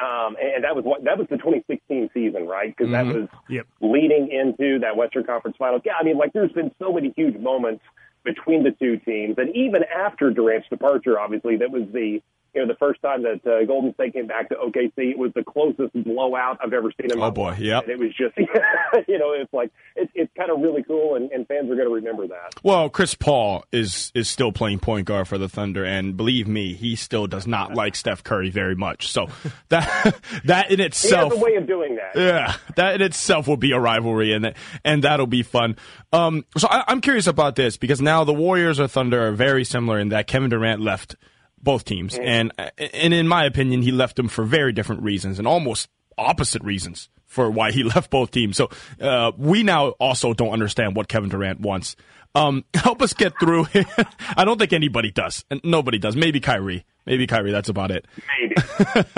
[0.00, 2.74] um, and, and that was what that was the 2016 season, right?
[2.76, 3.14] Because that Mhm.
[3.22, 3.66] was Yep.
[3.80, 5.82] leading into that Western Conference Finals.
[5.84, 7.82] Yeah, I mean, like there's been so many huge moments
[8.24, 12.22] between the two teams, and even after Durant's departure, obviously that was the
[12.54, 15.32] you know, the first time that uh, Golden State came back to OKC, it was
[15.34, 17.80] the closest blowout I've ever seen in my Oh boy, Yeah.
[17.86, 18.36] it was just,
[19.08, 21.88] you know, it's like it's it's kind of really cool, and, and fans are going
[21.88, 22.54] to remember that.
[22.62, 26.74] Well, Chris Paul is is still playing point guard for the Thunder, and believe me,
[26.74, 29.08] he still does not like Steph Curry very much.
[29.08, 29.28] So
[29.70, 32.18] that that in He itself, has a way of doing that.
[32.20, 35.76] yeah, that in itself will be a rivalry, and and that'll be fun.
[36.12, 39.64] Um, so I, I'm curious about this because now the Warriors or Thunder are very
[39.64, 41.16] similar in that Kevin Durant left
[41.64, 45.48] both teams, and and in my opinion, he left them for very different reasons and
[45.48, 48.56] almost opposite reasons for why he left both teams.
[48.56, 51.96] So uh, we now also don't understand what Kevin Durant wants.
[52.34, 53.66] Um, help us get through.
[54.36, 56.16] I don't think anybody does, and nobody does.
[56.16, 56.84] Maybe Kyrie.
[57.06, 57.52] Maybe Kyrie.
[57.52, 58.06] That's about it.
[58.40, 58.54] Maybe,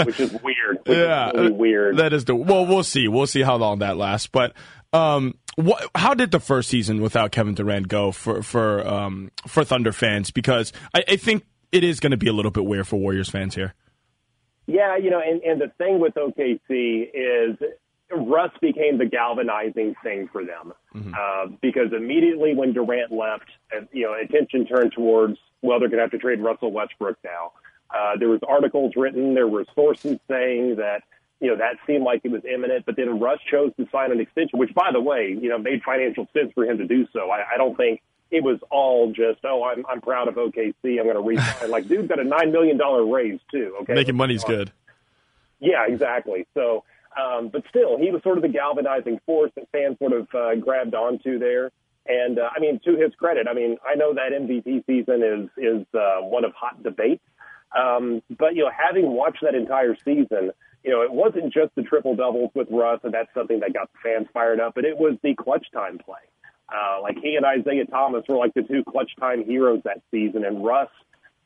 [0.05, 0.79] which is weird.
[0.85, 1.97] Which yeah, is really weird.
[1.99, 2.67] That is the well.
[2.67, 3.07] We'll see.
[3.09, 4.27] We'll see how long that lasts.
[4.27, 4.55] But
[4.93, 5.89] um, what?
[5.95, 10.33] How did the first season without Kevin Durant go for for um for Thunder fans?
[10.33, 13.29] Because I, I think it is going to be a little bit weird for Warriors
[13.29, 13.75] fans here.
[14.67, 17.57] Yeah, you know, and, and the thing with OKC is
[18.11, 24.07] Russ became the galvanizing thing for them uh, because immediately when Durant left, uh, you
[24.07, 27.53] know, attention turned towards well, they're going to have to trade Russell Westbrook now.
[27.91, 31.03] Uh, there was articles written, there were sources saying that
[31.41, 34.21] you know that seemed like it was imminent, but then Russ chose to sign an
[34.21, 37.31] extension, which, by the way, you know, made financial sense for him to do so.
[37.31, 41.05] I, I don't think it was all just oh, I'm I'm proud of OKC, I'm
[41.05, 41.71] going to resign.
[41.71, 43.77] like, dude got a nine million dollar raise too.
[43.83, 44.73] Okay, Making money's good.
[45.61, 46.47] yeah, exactly.
[46.55, 46.85] So,
[47.21, 50.55] um, but still, he was sort of the galvanizing force that fans sort of uh,
[50.57, 51.71] grabbed onto there.
[52.09, 55.51] And uh, I mean, to his credit, I mean, I know that MVP season is
[55.57, 57.21] is uh, one of hot debate.
[57.77, 60.53] Um, but you know, having watched that entire season,
[60.85, 63.91] you know, it wasn't just the triple doubles with Russ, and that's something that got
[63.93, 64.75] the fans fired up.
[64.75, 66.21] But it was the clutch time play.
[66.69, 70.45] Uh, like he and Isaiah Thomas were like the two clutch time heroes that season,
[70.45, 70.91] and Russ,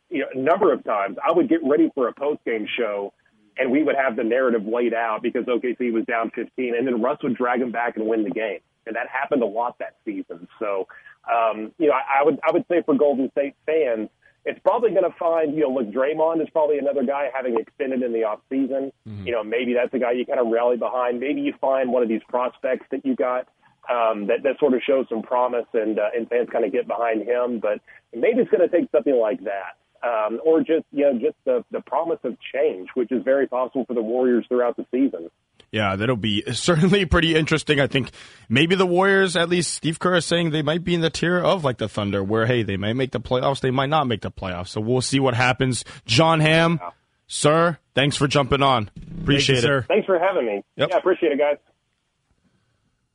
[0.09, 3.13] you know, a number of times I would get ready for a post game show
[3.61, 7.03] and we would have the narrative laid out because OKC was down 15, and then
[7.03, 9.97] Russ would drag them back and win the game, and that happened a lot that
[10.05, 10.49] season.
[10.59, 10.89] So,
[11.31, 14.09] um, you know, I, I would I would say for Golden State fans,
[14.47, 18.03] it's probably going to find you know, look, Draymond is probably another guy having extended
[18.03, 18.93] in the off season.
[19.27, 21.21] You know, maybe that's a guy you kind of rally behind.
[21.21, 23.47] Maybe you find one of these prospects that you got.
[23.91, 26.87] Um, that, that sort of shows some promise and, uh, and fans kind of get
[26.87, 27.81] behind him, but
[28.15, 31.65] maybe it's going to take something like that um, or just you know just the
[31.71, 35.31] the promise of change, which is very possible for the Warriors throughout the season.
[35.71, 37.81] Yeah, that'll be certainly pretty interesting.
[37.81, 38.11] I think
[38.49, 41.39] maybe the Warriors, at least Steve Kerr is saying they might be in the tier
[41.39, 44.23] of like the Thunder, where hey, they might make the playoffs, they might not make
[44.23, 44.69] the playoffs.
[44.69, 45.85] So we'll see what happens.
[46.07, 46.81] Jon Hamm,
[47.27, 48.91] sir, thanks for jumping on.
[49.23, 49.63] Appreciate it.
[49.63, 49.83] sir.
[49.83, 50.63] Thanks for having me.
[50.77, 50.89] Yep.
[50.91, 51.59] Yeah, appreciate it, guys.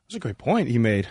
[0.08, 1.08] That's a great point he made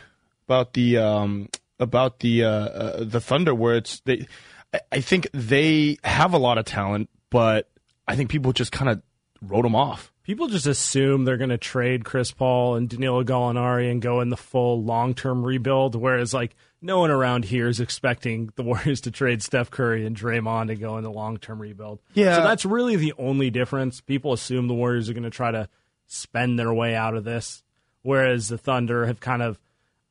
[0.46, 4.26] about the um, about the uh, uh, the Thunder, where it's they.
[4.72, 7.70] I- I think they have a lot of talent, but
[8.08, 9.02] I think people just kind of
[9.40, 10.12] wrote them off.
[10.24, 14.30] People just assume they're going to trade Chris Paul and Danilo Gallinari and go in
[14.30, 19.00] the full long term rebuild, whereas like no one around here is expecting the Warriors
[19.02, 22.00] to trade Steph Curry and Draymond and go in the long term rebuild.
[22.14, 22.36] Yeah.
[22.36, 24.00] so that's really the only difference.
[24.00, 25.68] People assume the Warriors are going to try to
[26.06, 27.62] spend their way out of this,
[28.04, 29.58] whereas the Thunder have kind of.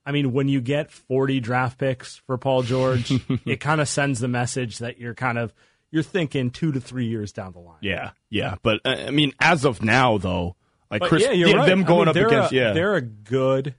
[0.05, 3.09] I mean, when you get 40 draft picks for Paul George,
[3.45, 5.53] it kind of sends the message that you're kind of
[5.91, 7.77] you're thinking two to three years down the line.
[7.81, 10.57] Yeah, yeah, but uh, I mean, as of now, though,
[10.91, 11.65] like But Chris, yeah, you're right.
[11.69, 13.75] them I going mean, up against, a, yeah, they're a good.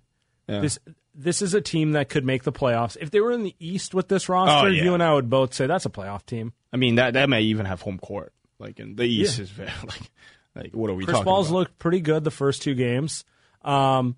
[0.48, 0.60] Yeah.
[0.60, 0.78] This
[1.14, 3.92] this is a team that could make the playoffs if they were in the East
[3.94, 4.66] with this roster.
[4.68, 4.82] Oh, yeah.
[4.82, 6.52] You and I would both say that's a playoff team.
[6.72, 8.32] I mean, that that may even have home court.
[8.58, 9.42] Like in the East Yeah.
[9.42, 10.10] is very like,
[10.56, 11.58] like what are we Chris Paul's about?
[11.58, 13.24] looked pretty good the first two games.
[13.64, 14.16] Um,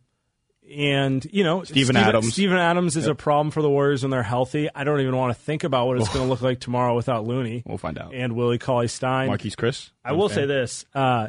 [0.68, 2.32] and you know, Steven Adams.
[2.32, 3.12] Steven Adams is Yep.
[3.12, 4.68] a problem for the Warriors when they're healthy.
[4.74, 7.24] I don't even want to think about what it's going to look like tomorrow without
[7.24, 8.12] Looney We'll find out.
[8.12, 9.28] and Willie Cauley Stein.
[9.28, 9.90] Marquese Chriss.
[10.04, 10.84] I will say this.
[10.92, 11.28] Uh,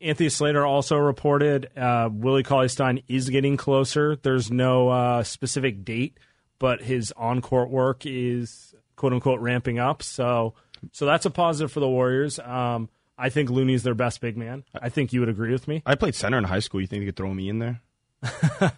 [0.00, 4.14] Anthony Slater also reported uh, Willie Cauley Stein is getting closer.
[4.14, 6.16] There's no uh, specific date,
[6.60, 10.04] but his on court work is quote unquote ramping up.
[10.04, 10.54] So,
[10.92, 12.38] so that's a positive for the Warriors.
[12.38, 12.88] Um,
[13.18, 14.64] I think Looney's their best big man.
[14.80, 15.82] I think you would agree with me.
[15.84, 16.80] I played center in high school.
[16.80, 17.80] You think they could throw me in there?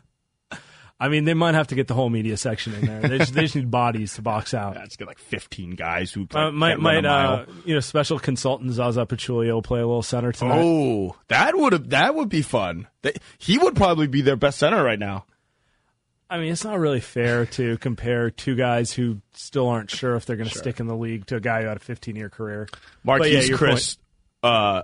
[1.02, 3.00] I mean, they might have to get the whole media section in there.
[3.00, 4.74] They just, they just need bodies to box out.
[4.74, 7.80] That's got like 15 guys who Uh, might can't run a might uh, you know
[7.80, 10.60] special consultant Zaza Pachulia play a little center tonight?
[10.62, 12.86] Oh, that would that would be fun.
[13.00, 15.24] They, he would probably be their best center right now.
[16.28, 20.26] I mean, it's not really fair to compare two guys who still aren't sure if
[20.26, 22.28] they're going to stick in the league to a guy who had a 15 year
[22.28, 22.68] career.
[22.70, 23.96] Yeah, Marquise your Chris.
[24.42, 24.82] Uh,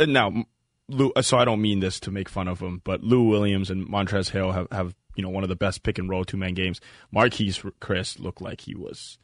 [0.00, 0.44] now,
[0.88, 3.88] Lou, so I don't mean this to make fun of him, but Lou Williams and
[3.88, 6.54] Montrezl Hill have, have you know one of the best pick and roll two man
[6.54, 6.80] games.
[7.14, 9.18] Marquese Chriss looked like he was.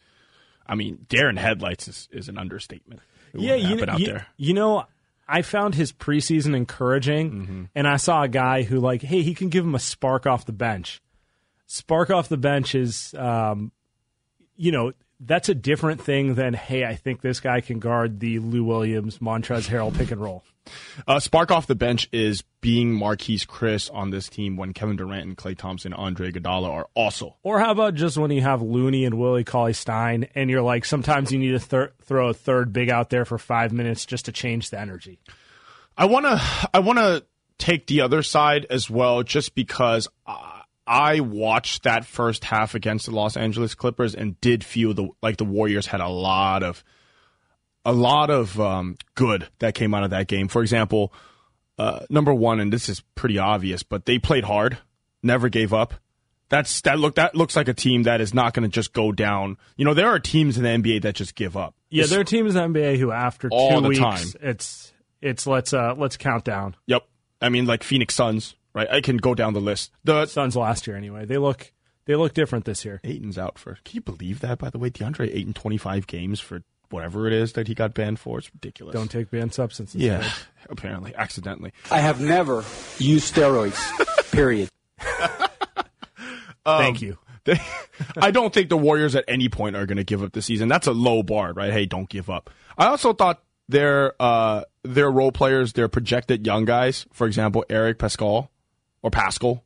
[0.67, 3.01] I mean, Darren Headlights is, is an understatement.
[3.35, 4.27] yeah, you, out you, there.
[4.37, 4.87] you know,
[5.29, 7.63] I found his preseason encouraging, Mm-hmm.
[7.75, 10.47] and I saw a guy who like, hey, he can give him a spark off
[10.47, 11.03] the bench.
[11.67, 13.73] Spark off the bench is, um,
[14.57, 14.93] you know,
[15.25, 19.19] that's a different thing than hey, I think this guy can guard the Lou Williams,
[19.19, 20.45] Montrezl Harrell pick and roll.
[21.07, 25.27] Uh, spark off the bench is being Marquese Chriss on this team when Kevin Durant
[25.27, 27.37] and Klay Thompson, Andre Iguodala are also.
[27.43, 30.85] Or how about just when you have Looney and Willie Cauley Stein, and you're like,
[30.85, 34.27] sometimes you need to thir- throw a third big out there for five minutes just
[34.27, 35.19] to change the energy.
[35.97, 36.41] I want to
[36.73, 37.25] I want to
[37.59, 43.07] take the other side as well just because uh, I watched that first half against
[43.07, 46.83] the Los Angeles Clippers and did feel the like the Warriors had a lot of
[47.85, 50.49] a lot of um, good that came out of that game.
[50.49, 51.13] For example,
[51.79, 54.79] uh, number 1 and this is pretty obvious, but they played hard,
[55.23, 55.95] never gave up.
[56.49, 59.11] That's that look that looks like a team that is not going to just go
[59.11, 59.57] down.
[59.77, 61.75] You know, there are teams in the NBA that just give up.
[61.89, 64.27] Yeah, there are teams in the NBA who, after All two the weeks, time.
[64.43, 64.93] it's
[65.23, 66.77] it's let's uh let's count down.
[66.89, 67.05] Yep.
[67.41, 68.89] I mean, like Phoenix Suns, right?
[68.91, 69.93] I can go down the list.
[70.05, 71.25] The Suns last year anyway.
[71.25, 71.73] They look
[72.05, 73.01] they look different this year.
[73.05, 73.79] Ayton's out for.
[73.85, 74.59] Can you believe that?
[74.59, 77.95] By the way, DeAndre Ayton twenty five games for whatever it is that he got
[77.95, 78.39] banned for.
[78.39, 78.95] It's ridiculous.
[78.95, 80.01] Don't take banned substances.
[80.01, 80.45] Yeah, kids.
[80.71, 81.73] apparently accidentally.
[81.91, 82.65] I have never
[82.99, 83.79] used steroids.
[84.33, 84.69] Period.
[86.65, 87.19] Thank you.
[87.45, 87.61] They,
[88.17, 90.69] I don't think the Warriors at any point are going to give up the season.
[90.69, 91.73] That's a low bar, right?
[91.73, 92.51] Hey, don't give up.
[92.79, 97.99] I also thought their uh, their role players, their projected young guys, for example, Eric
[97.99, 98.47] Paschall
[99.03, 99.63] or Pascal,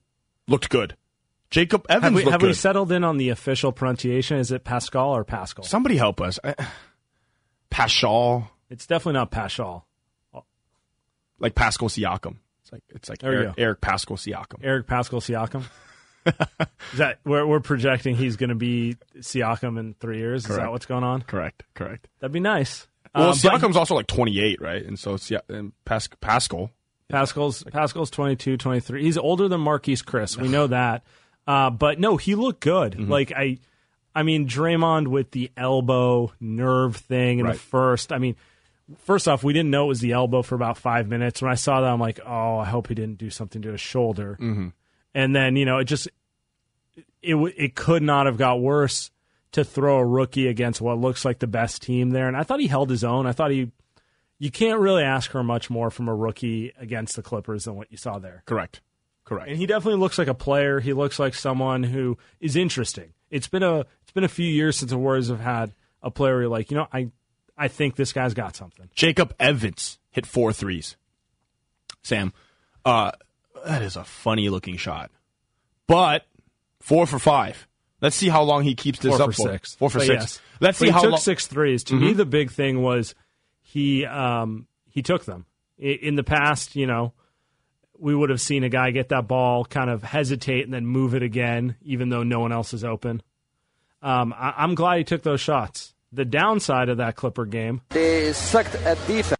[0.49, 0.97] looked good.
[1.51, 4.39] Jacob Evans Have we have we settled in on the official pronunciation?
[4.39, 5.65] Is it Pascal or Pascal?
[5.65, 6.39] Somebody help us.
[6.43, 6.55] I-
[7.71, 9.87] Pascal, It's definitely not Pascal.
[11.39, 12.37] like Pascal Siakam.
[12.63, 13.55] It's like it's like Eric.
[13.59, 14.59] Eric Pascal Siakam.
[14.63, 15.63] Eric Paschall Siakam.
[16.93, 20.49] Is that we're we're projecting he's going to be Siakam in three years?
[20.51, 21.23] Is that what's going on?
[21.23, 22.09] Correct, correct.
[22.19, 22.89] That'd be nice.
[23.15, 24.85] Well, Um, but Siakam's also like 28, right?
[24.85, 25.17] And so
[25.49, 26.71] and Pas- Pascal.
[27.09, 29.03] Paschall's Paschall's 22, 23.
[29.03, 30.37] He's older than Marquese Chriss.
[30.37, 31.05] We know that.
[31.47, 32.93] Uh, but no, he looked good.
[32.95, 33.11] Mm-hmm.
[33.11, 33.59] Like I
[34.15, 37.53] I mean Draymond with the elbow nerve thing in Right.
[37.53, 38.13] the first.
[38.13, 38.35] I mean,
[39.05, 41.41] first off, we didn't know it was the elbow for about 5 minutes.
[41.43, 43.81] When I saw that I'm like, "Oh, I hope he didn't do something to his
[43.81, 44.69] shoulder." Mm-hmm.
[45.15, 46.09] And then, you know, it just
[47.23, 49.11] it it could not have got worse
[49.53, 52.27] to throw a rookie against what looks like the best team there.
[52.29, 53.27] And I thought he held his own.
[53.27, 53.71] I thought he
[54.39, 57.91] you can't really ask for much more from a rookie against the Clippers than what
[57.91, 58.43] you saw there.
[58.47, 58.81] Correct.
[59.25, 59.49] Correct.
[59.49, 60.79] And he definitely looks like a player.
[60.81, 63.13] He looks like someone who is interesting.
[63.31, 65.73] It's been a it's been a few years since the Warriors have had
[66.03, 67.11] a player where you're like, you know, I
[67.59, 68.89] I think this guy's got something.
[68.95, 70.97] Jacob Evans hit four threes.
[72.03, 72.33] Sam,
[72.85, 73.13] uh,
[73.65, 75.11] that is a funny looking shot,
[75.89, 76.25] but
[76.81, 77.67] four for five.
[78.01, 79.75] Let's see how long he keeps this Four up for six.
[79.75, 80.23] Four for But six.
[80.23, 80.41] yes.
[80.61, 81.21] Let's see he how took long.
[81.21, 81.83] six threes.
[81.85, 82.17] To me, Mhm.
[82.19, 83.15] the big thing was
[83.69, 85.45] he um, he took them.
[85.77, 87.13] In the past, you know,
[87.99, 91.15] we would have seen a guy get that ball, kind of hesitate, and then move
[91.15, 93.23] it again, even though no one else is open.
[94.01, 95.93] Um, I- I'm glad he took those shots.
[96.13, 99.37] The downside of that Clipper game, They sucked at defense.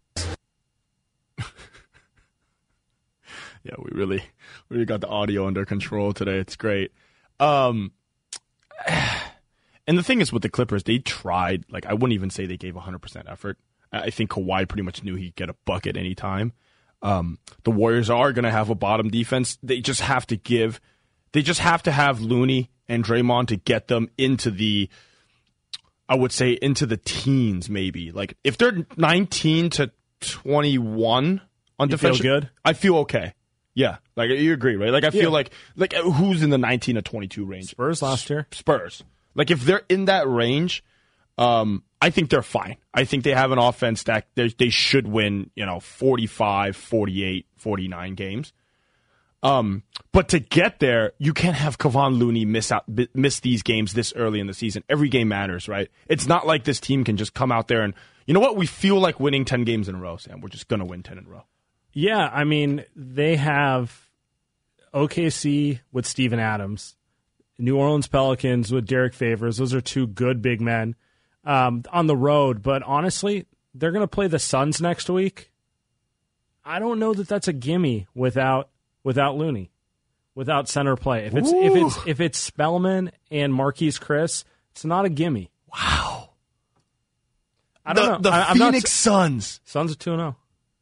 [3.63, 4.23] Yeah, we really,
[4.69, 6.37] really got the audio under control today.
[6.37, 6.91] It's great.
[7.39, 7.91] Um,
[9.87, 11.65] and the thing is with the Clippers, they tried.
[11.69, 13.57] Like I wouldn't even say they gave 100 percent effort.
[13.91, 16.53] I think Kawhi pretty much knew he'd get a bucket anytime.
[17.01, 19.57] Um, the Warriors are going to have a bottom defense.
[19.63, 20.81] They just have to give.
[21.31, 24.89] They just have to have Looney and Draymond to get them into the.
[26.09, 28.11] I would say into the teens, maybe.
[28.11, 31.41] Like if they're 19 to 21
[31.79, 32.49] on You defense, good?
[32.63, 33.33] I feel okay.
[33.73, 34.89] Yeah, like you agree, right?
[34.91, 35.27] Like I feel Yeah.
[35.29, 37.67] like like who's in the 19 to 22 range?
[37.69, 38.47] Spurs last year.
[38.51, 39.03] Spurs.
[39.35, 40.83] Like if they're in that range,
[41.37, 42.77] um, I think they're fine.
[42.93, 48.15] I think they have an offense that they should win, you know, 45, 48, 49
[48.15, 48.53] games.
[49.43, 53.93] Um, but to get there, you can't have Kevon Looney miss out miss these games
[53.93, 54.83] this early in the season.
[54.89, 55.89] Every game matters, right?
[56.07, 57.93] It's not like this team can just come out there and
[58.25, 58.57] you know what?
[58.57, 60.41] We feel like winning 10 games in a row, Sam.
[60.41, 61.43] We're just going to win 10 in a row.
[61.93, 64.09] Yeah, I mean, they have
[64.93, 66.95] OKC with Steven Adams,
[67.57, 69.57] New Orleans Pelicans with Derrick Favors.
[69.57, 70.95] Those are two good big men
[71.47, 72.61] um, on the road.
[72.61, 75.51] But honestly, they're going to play the Suns next week.
[76.63, 78.69] I don't know that that's a gimme without
[79.03, 79.71] without Looney,
[80.35, 81.25] without center play.
[81.25, 85.49] If it's if it's if it's Spellman and Marquese Chriss, it's not a gimme.
[85.73, 86.31] Wow.
[87.85, 88.19] I don't the, know.
[88.19, 89.61] The I- I'm not Phoenix Suns.
[89.63, 90.35] Suns are two and zero.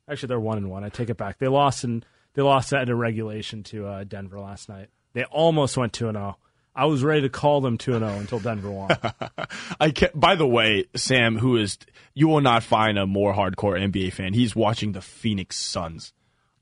[0.09, 0.83] Actually, they're one and one.
[0.83, 1.37] I take it back.
[1.37, 2.03] They lost in
[2.33, 4.89] they lost at a regulation to uh, Denver last night.
[5.13, 6.37] They almost went two and zero.
[6.75, 8.89] I was ready to call them 2 0 until Denver won.
[9.79, 11.77] I By the way, Sam, who is
[12.13, 14.33] you will not find a more hardcore NBA fan.
[14.33, 16.13] He's watching the Phoenix Suns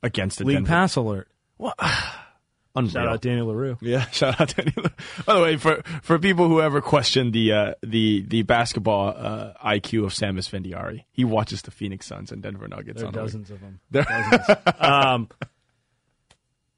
[0.02, 0.68] against the League Denver.
[0.68, 1.30] pass alert.
[1.58, 1.76] What?
[2.76, 2.92] Unreal.
[2.94, 3.78] Shout out Daniel LaRue.
[3.82, 4.74] Yeah, shout out Danny.
[5.28, 9.54] By the way, for for people who ever question the uh, the the basketball uh,
[9.64, 13.00] IQ of Sam Esfandiari, he watches the Phoenix Suns and Denver Nuggets.
[13.00, 13.80] There are dozens of them.
[13.92, 14.58] There- Dozens.
[14.80, 15.30] um,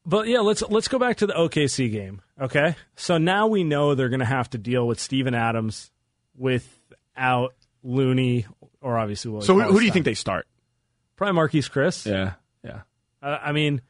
[0.05, 2.21] but yeah, let's let's go back to the OKC game.
[2.39, 5.91] Okay, so now we know they're going to have to deal with Steven Adams
[6.37, 7.53] without
[7.83, 8.45] Looney
[8.81, 9.31] or obviously.
[9.31, 10.47] Willie So who, who do you think they start?
[11.15, 12.05] Probably Marquese Chriss.
[12.05, 12.33] Yeah,
[12.63, 12.81] yeah.
[13.21, 13.81] Uh, I mean,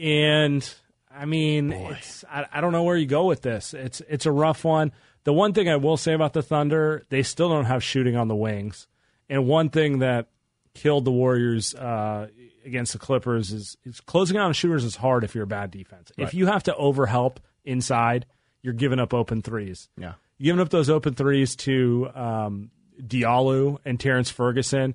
[0.00, 0.68] and
[1.14, 3.74] I mean, it's I, I don't know where you go with this.
[3.74, 4.92] It's it's a rough one.
[5.24, 8.28] The one thing I will say about the Thunder, they still don't have shooting on
[8.28, 8.86] the wings,
[9.28, 10.28] and one thing that
[10.74, 12.28] killed the Warriors uh,
[12.64, 15.70] against the Clippers is, is closing out on shooters is hard if you're a bad
[15.70, 16.12] defense.
[16.16, 18.26] If you have to overhelp inside,
[18.62, 19.88] you're giving up open threes.
[19.96, 20.14] Yeah.
[20.38, 24.94] You're giving up those open threes to um, Diallo and Terrence Ferguson.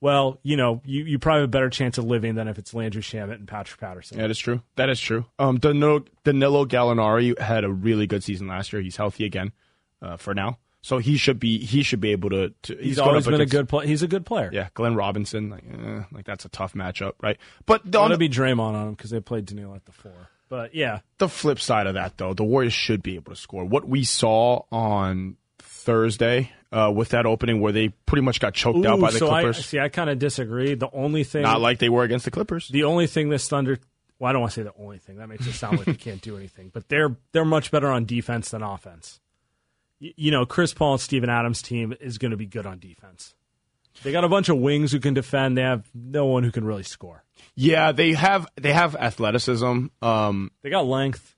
[0.00, 2.72] Well, you know, you, you probably have a better chance of living than if it's
[2.72, 4.18] Landry Shamet and Patrick Patterson.
[4.18, 4.62] That is true.
[4.76, 5.24] That is true.
[5.38, 8.80] Um, Danilo, Danilo Gallinari had a really good season last year.
[8.80, 9.52] He's healthy again
[10.00, 10.58] uh, for now,
[10.88, 12.48] so he should be he should be able to.
[12.62, 13.86] to He's, going always been a good player.
[13.86, 14.48] He's a good player.
[14.50, 17.36] Yeah, Glenn Robinson, like, eh, like that's a tough matchup, right?
[17.66, 19.74] But the, I on want to the, be Draymond on him because they played Danilo
[19.74, 20.30] at the four.
[20.48, 23.66] But yeah, the flip side of that, though, the Warriors should be able to score.
[23.66, 28.86] What we saw on Thursday uh, with that opening, where they pretty much got choked
[28.86, 30.72] out by the so I, Clippers, see, I kind of disagree.
[30.72, 32.66] The only thing, not like they were against the Clippers.
[32.68, 33.78] the only thing this Thunder.
[34.18, 35.18] Well, I don't want to say the only thing.
[35.18, 36.70] That makes it sound like they can't do anything.
[36.72, 39.20] But they're they're much better on defense than offense.
[40.00, 43.34] You know, Chris Paul and Steven Adams' team is going to be good on defense.
[44.02, 45.58] They got a bunch of wings who can defend.
[45.58, 47.24] They have no one who can really score.
[47.56, 49.86] Yeah, they have they have athleticism.
[50.00, 51.34] Um, They got length.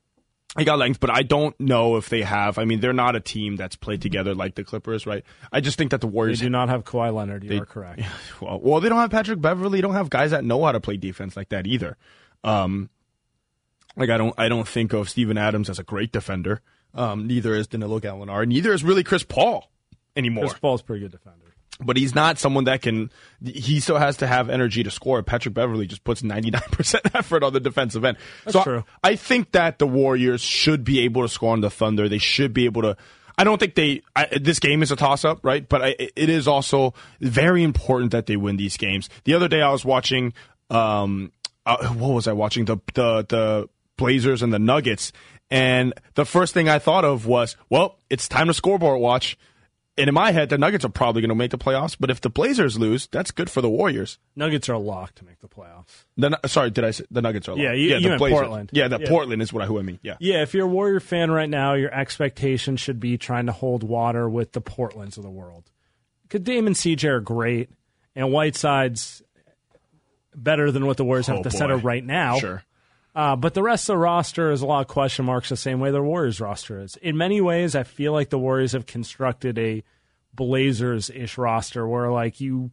[0.56, 2.58] They got length, but I don't know if they have.
[2.58, 5.24] I mean, they're not a team that's played together like the Clippers, right?
[5.52, 7.44] I just think that the They Warriors do not have Kawhi Leonard.
[7.44, 8.02] You They- are correct.
[8.40, 9.78] well, well, they don't have Patrick Beverley.
[9.78, 11.96] They don't have guys that know how to play defense like that either.
[12.42, 12.90] Um,
[13.96, 16.60] like I don't, I don't think of Steven Adams as a great defender.
[16.94, 18.46] Um, neither is Danilo Gallinari.
[18.46, 19.70] Neither is really Chris Paul
[20.16, 20.46] anymore.
[20.46, 21.36] Chris Paul's a pretty good defender.
[21.82, 23.10] But he's not someone that can.
[23.42, 25.22] He still has to have energy to score.
[25.22, 28.18] Patrick Beverley just puts ninety nine percent effort on the defensive end.
[28.44, 28.84] That's so I- true.
[29.02, 32.08] I, think that the Warriors should be able to score on the Thunder.
[32.08, 32.96] They should be able to.
[33.38, 34.02] I don't think they.
[34.14, 35.66] I, this game is a toss up, right?
[35.66, 39.08] But I, it is also very important that they win these games.
[39.24, 40.34] The other day I was watching.
[40.68, 41.32] Um,
[41.64, 42.66] uh, what was I watching?
[42.66, 45.12] The the the Blazers and the Nuggets,
[45.50, 49.36] and the first thing I thought of was, well, it's time to scoreboard watch.
[49.98, 51.94] And in my head, the Nuggets are probably going to make the playoffs.
[51.98, 54.18] But if the Blazers lose, that's good for the Warriors.
[54.34, 56.04] Nuggets are locked to make the playoffs.
[56.16, 57.58] The, sorry, did I say the Nuggets are?
[57.58, 58.38] Yeah, you- yeah, you the Blazers.
[58.38, 58.70] Portland.
[58.72, 59.08] Yeah, the Yeah.
[59.08, 59.98] Portland is what I who I mean.
[60.02, 63.52] Yeah, Yeah, if you're a Warrior fan right now, your expectation should be trying to
[63.52, 65.70] hold water with the Portlands of the world.
[66.22, 67.68] Because Dame and CJ are great,
[68.14, 69.20] and Whiteside's
[70.34, 71.58] better than what the Warriors have Oh, at the boy.
[71.58, 72.38] center right now.
[72.38, 72.62] Sure.
[73.20, 75.78] Uh, but the rest of the roster is a lot of question marks the same
[75.78, 76.96] way the Warriors roster is.
[76.96, 79.84] In many ways, I feel like the Warriors have constructed a
[80.32, 82.70] Blazers ish roster where, like, you,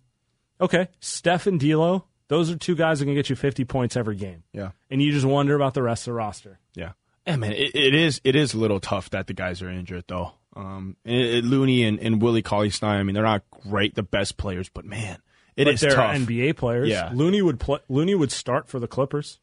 [0.62, 4.16] okay, Steph and D'Lo, those are two guys that can get you 50 points every
[4.16, 4.44] game.
[4.54, 4.72] Yeah.
[4.90, 6.60] And you just wonder about the rest of the roster.
[6.76, 6.94] Yeah.
[7.26, 10.06] Yeah, man, it, it is it is a little tough that the guys are injured
[10.08, 10.32] though.
[10.56, 13.02] Um, Looney and, and Willie Cauley Stein.
[13.02, 15.18] I mean, they're not great, the best players, but man,
[15.58, 16.16] it is but they're tough.
[16.16, 16.88] NBA players.
[16.88, 17.12] Yeah.
[17.14, 19.42] Looney would play, Looney would start for the Clippers.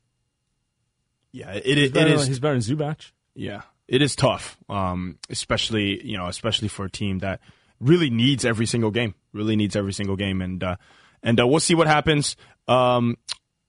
[1.34, 2.26] Yeah, it, He's it, better, it is.
[2.28, 3.10] He's better than Zubac.
[3.34, 4.56] Yeah, it is tough.
[4.68, 7.40] Um, especially you know, especially for a team that
[7.80, 9.16] really needs every single game.
[9.32, 10.76] Really needs every single game, and uh,
[11.24, 12.36] and uh, we'll see what happens.
[12.68, 13.16] Um,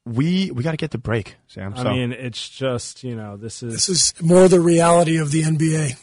[0.05, 1.73] we we got to get the break, Sam.
[1.75, 5.41] I mean, it's just you know this is This is more the reality of the
[5.41, 5.99] NBA.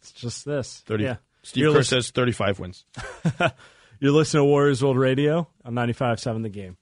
[0.00, 0.82] it's just this.
[0.86, 1.16] 30, Yeah.
[1.42, 2.86] Steve You're Kerr listen- says thirty-five wins.
[4.00, 6.76] You're listening to Warriors World Radio on 95.7 The Game.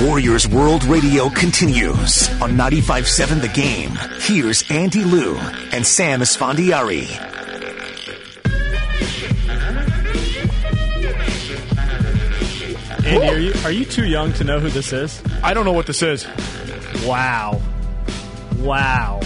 [0.00, 3.90] Warriors World Radio continues on 95.7 The Game.
[4.22, 5.36] Here's Andy Liu
[5.72, 7.06] and Sam Esfandiari.
[13.04, 15.22] Andy, are you are you too young to know who this is?
[15.42, 16.26] I don't know what this is.
[17.06, 17.60] Wow,
[18.58, 19.20] wow,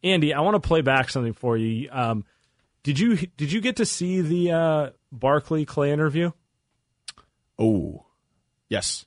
[0.03, 1.89] Andy, I want to play back something for you.
[1.91, 2.23] Um,
[2.83, 6.31] did you did you get to see the uh, Barkley Klay interview?
[7.59, 8.05] Oh,
[8.69, 9.05] yes.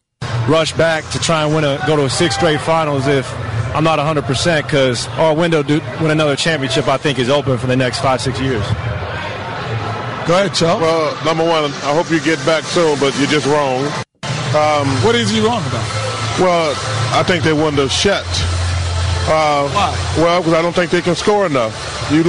[0.49, 3.33] rush back to try and win a go to a six straight finals if
[3.75, 7.57] I'm not 100 percent because our window to win another championship I think is open
[7.59, 8.67] for the next five six years.
[10.27, 10.81] Go ahead, Chuck.
[10.81, 13.85] Well, number one, I hope you get back soon, but you're just wrong.
[14.55, 15.87] Um, what is he wrong about?
[16.39, 16.75] Well,
[17.19, 18.27] I think they won the shut.
[19.31, 20.15] Uh, Why?
[20.19, 21.73] Well, because I don't think they can score enough.
[22.11, 22.25] You,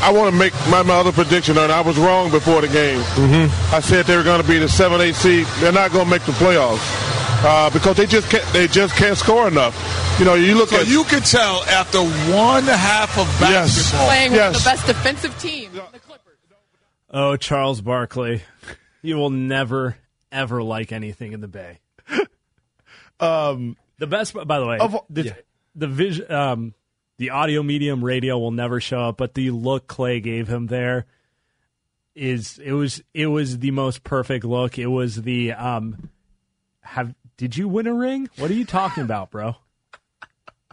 [0.00, 3.00] I want to make my, my other prediction, and I was wrong before the game.
[3.00, 3.74] Mm-hmm.
[3.74, 5.46] I said they were going to be the seven, eight seed.
[5.58, 6.80] They're not going to make the playoffs
[7.44, 9.74] uh, because they just can't, they just can't score enough.
[10.18, 14.06] You know, you look So at you could tell after one half of basketball.
[14.06, 14.54] Playing Yes.
[14.54, 15.70] with the best defensive team.
[17.10, 18.42] Oh, Charles Barkley,
[19.02, 19.96] you will never
[20.30, 21.78] ever like anything in the Bay.
[23.20, 25.32] um, the best, by the way, Of- the, yeah.
[25.78, 26.74] The vision, um,
[27.18, 31.06] the audio medium radio will never show up, but the look Klay gave him there
[32.14, 34.78] is it was it was the most perfect look.
[34.78, 36.10] It was the um,
[36.80, 38.28] have did you win a ring?
[38.36, 39.56] What are you talking about, bro?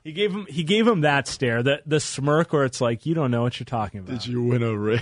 [0.03, 3.13] He gave him he gave him that stare, the the smirk where it's like you
[3.13, 4.21] don't know what you're talking about.
[4.21, 5.01] Did you win a ring?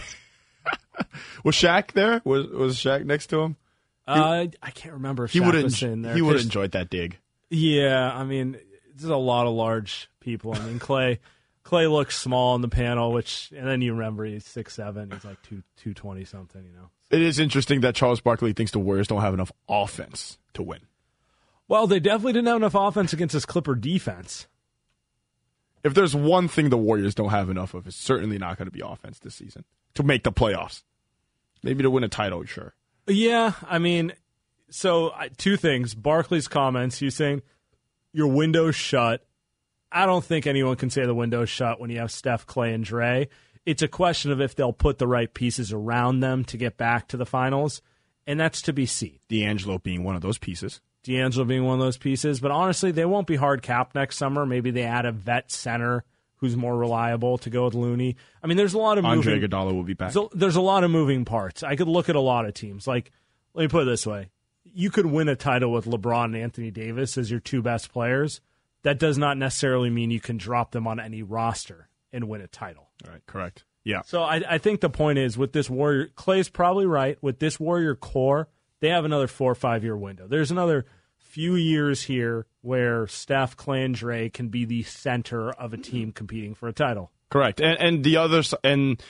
[1.43, 2.22] was Shaq there?
[2.24, 3.56] Was was Shaq next to him?
[4.06, 6.14] Uh, I can't remember if he Shaq would have in there.
[6.14, 7.18] he would have enjoyed that dig.
[7.49, 8.58] Yeah, I mean,
[9.04, 10.54] there's a lot of large people.
[10.56, 11.20] I mean, Klay,
[11.64, 15.12] Klay looks small in the panel, which, and then you remember he's six seven.
[15.12, 16.64] He's like two two twenty something.
[16.64, 16.89] You know.
[17.12, 20.80] It is interesting that Charles Barkley thinks the Warriors don't have enough offense to win.
[21.68, 24.47] Well, they definitely didn't have enough offense against this Clipper defense.
[25.84, 28.72] If there's one thing the Warriors don't have enough of, it's certainly not going to
[28.72, 30.84] be offense this season to make the playoffs.
[31.62, 32.74] Maybe to win a title, sure.
[33.08, 34.14] Yeah, I mean,
[34.70, 35.93] so I- two things.
[35.93, 36.99] Barkley's comments.
[36.99, 37.41] He's saying
[38.14, 39.26] your window's shut.
[39.91, 42.84] I don't think anyone can say the window's shut when you have Steph, Klay, and
[42.84, 43.28] Dre.
[43.66, 47.09] It's a question of if they'll put the right pieces around them to get back
[47.09, 47.82] to the finals,
[48.26, 49.20] and that's to be seen.
[49.30, 50.82] D'Angelo being one of those pieces.
[51.03, 52.39] D'Angelo being one of those pieces.
[52.39, 54.45] But honestly, they won't be hard capped next summer.
[54.45, 56.03] Maybe they add a vet center
[56.38, 58.18] who's more reliable to go with Looney.
[58.41, 59.49] I mean, there's a lot of Andre moving.
[59.49, 60.14] Iguodala will be back.
[60.34, 61.64] There's a lot of moving parts.
[61.64, 62.88] I could look at a lot of teams.
[62.88, 63.11] Like,
[63.53, 64.30] let me put it this way:
[64.74, 68.42] you could win a title with LeBron and Anthony Davis as your two best players.
[68.84, 72.48] That does not necessarily mean you can drop them on any roster and win a
[72.48, 72.90] title.
[73.08, 73.64] Right, correct.
[73.86, 74.02] Yeah.
[74.06, 77.18] So I, I think the point is with this Warrior, Klay's probably right.
[77.22, 78.50] With this Warrior core,
[78.82, 80.28] they have another four or five year window.
[80.28, 80.86] There's another
[81.18, 86.12] few years here where Steph, Klay, and Dre can be the center of a team
[86.12, 87.12] competing for a title.
[87.30, 87.60] Correct.
[87.60, 89.02] And and the others and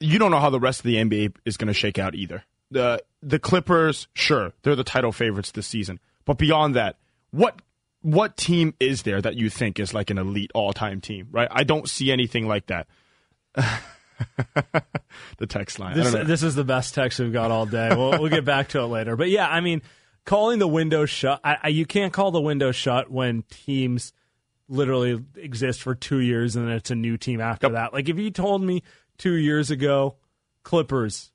[0.00, 2.44] you don't know how the rest of the NBA is going to shake out either.
[2.70, 6.00] The the Clippers, sure, they're the title favorites this season.
[6.24, 6.96] But beyond that,
[7.30, 7.60] what
[8.02, 11.48] what team is there that you think is like an elite all-time team, right?
[11.50, 12.86] I don't see anything like that.
[15.38, 15.96] the text line.
[15.96, 17.88] This, this is the best text we've got all day.
[17.90, 19.16] We'll, we'll get back to it later.
[19.16, 19.82] But yeah, I mean,
[20.24, 24.12] calling the window shut, I, I, you can't call the window shut when teams
[24.68, 27.92] literally exist for two years and then it's a new team after that.
[27.92, 28.82] Like if you told me
[29.16, 30.16] two years ago,
[30.62, 31.32] Clippers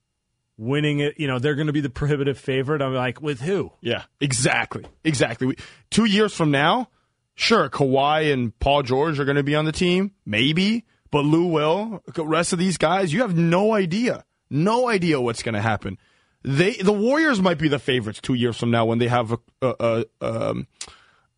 [0.57, 2.81] winning it, you know, they're going to be the prohibitive favorite.
[2.81, 3.71] I'm like, with who?
[3.81, 4.85] Yeah, exactly.
[5.03, 5.47] Exactly.
[5.47, 5.55] We,
[5.89, 6.89] two years from now,
[7.35, 11.47] sure, Kawhi and Paul George are going to be on the team, maybe, but Lou
[11.47, 12.03] will.
[12.13, 14.25] The rest of these guys, you have no idea.
[14.49, 15.97] No idea what's going to happen.
[16.43, 19.37] They, the Warriors might be the favorites two years from now when they have a,
[19.61, 20.67] a, a, um,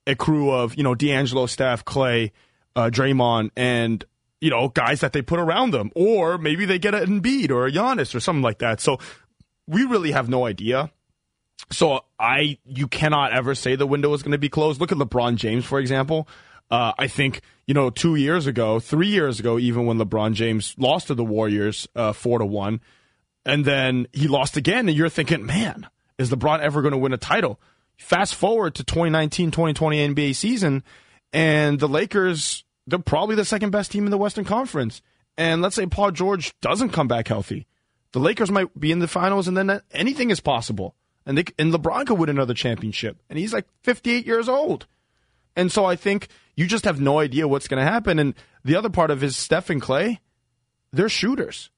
[0.05, 2.31] a crew of, you know, D'Angelo, Steph, Klay,
[2.75, 4.03] uh, Draymond, and,
[4.41, 5.91] you know, guys that they put around them.
[5.95, 8.79] Or maybe they get an Embiid or a Giannis or something like that.
[8.79, 8.99] So
[9.67, 10.91] we really have no idea.
[11.71, 14.79] So I, you cannot ever say the window is going to be closed.
[14.79, 16.27] Look at LeBron James, for example.
[16.69, 20.73] Uh, I think you know two years ago, three years ago, even when LeBron James
[20.79, 22.81] lost to the Warriors uh, four to one,
[23.45, 27.13] and then he lost again, and you're thinking, man, is LeBron ever going to win
[27.13, 27.59] a title?
[27.97, 30.83] Fast forward to 2019-2020 NBA season,
[31.31, 35.01] And the Lakers, they're probably the second best team in the Western Conference.
[35.37, 37.67] And let's say Paul George doesn't come back healthy.
[38.13, 40.95] The Lakers might be in the finals, and then anything is possible.
[41.25, 43.17] And, they, and LeBron could win another championship.
[43.29, 44.85] And he's like 58 years old.
[45.55, 48.19] And so I think you just have no idea what's going to happen.
[48.19, 50.19] And the other part of is Steph and Klay,
[50.93, 51.69] they're shooters.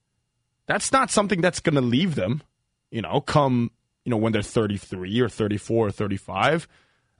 [0.67, 2.43] That's not something that's going to leave them,
[2.91, 3.71] you know, come,
[4.03, 6.67] you know, when they're 33 or 34 or 35.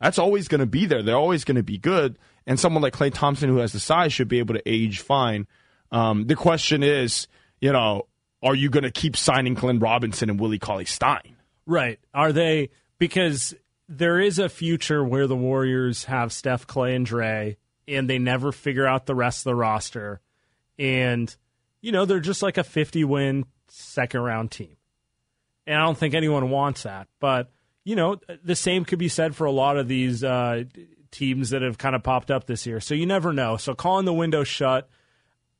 [0.01, 1.01] That's always going to be there.
[1.01, 2.19] They're always going to be good.
[2.47, 5.45] And someone like Klay Thompson, who has the size, should be able to age fine.
[5.91, 7.27] Um, the question is,
[7.61, 8.07] you know,
[8.41, 11.35] are you going to keep signing Glenn Robinson and Willie Cauley Stein?
[11.65, 11.99] Right.
[12.13, 13.53] Are they because
[13.89, 18.51] there is a future where the Warriors have Steph, Klay, and Dre, and they never
[18.51, 20.19] figure out the rest of the roster,
[20.77, 21.33] and
[21.81, 24.75] you know they're just like a fifty-win second round team,
[25.65, 27.07] and I don't think anyone wants that.
[27.19, 27.49] But
[27.85, 30.63] you know the same could be said for a lot of these uh,
[31.11, 32.79] teams that have kind of popped up this year.
[32.79, 33.57] So you never know.
[33.57, 34.89] So calling the window shut.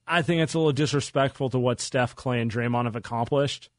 [0.10, 3.70] I think it's a little disrespectful to what Steph, Klay, and Draymond have accomplished.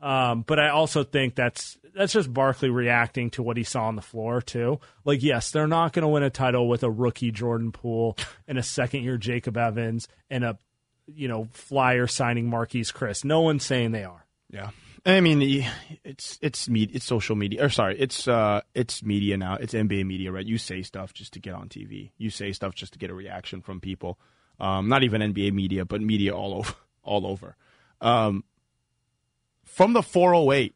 [0.00, 3.96] Um, but I also think that's that's just Barkley reacting to what he saw on
[3.96, 4.78] the floor too.
[5.04, 8.58] Like, yes, they're not going to win a title with a rookie Jordan Poole and
[8.58, 10.58] a second year Jacob Evans and a
[11.06, 13.24] you know flyer signing Marquese Chriss.
[13.24, 14.26] No one's saying they are.
[14.50, 14.70] Yeah.
[15.06, 15.64] I mean,
[16.02, 17.64] it's it's media, it's social media.
[17.64, 19.54] Or sorry, it's uh, it's media now.
[19.54, 20.44] It's NBA media, right?
[20.44, 22.10] You say stuff just to get on TV.
[22.18, 24.18] You say stuff just to get a reaction from people.
[24.58, 27.56] Um, not even NBA media, but media all over, all over.
[28.00, 28.42] Um,
[29.64, 30.74] from the 408.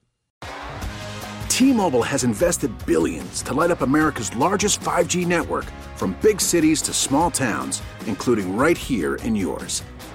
[1.49, 5.67] T-Mobile has invested billions to light up America's largest 5G network
[5.97, 9.83] from big cities to small towns, including right here in yours.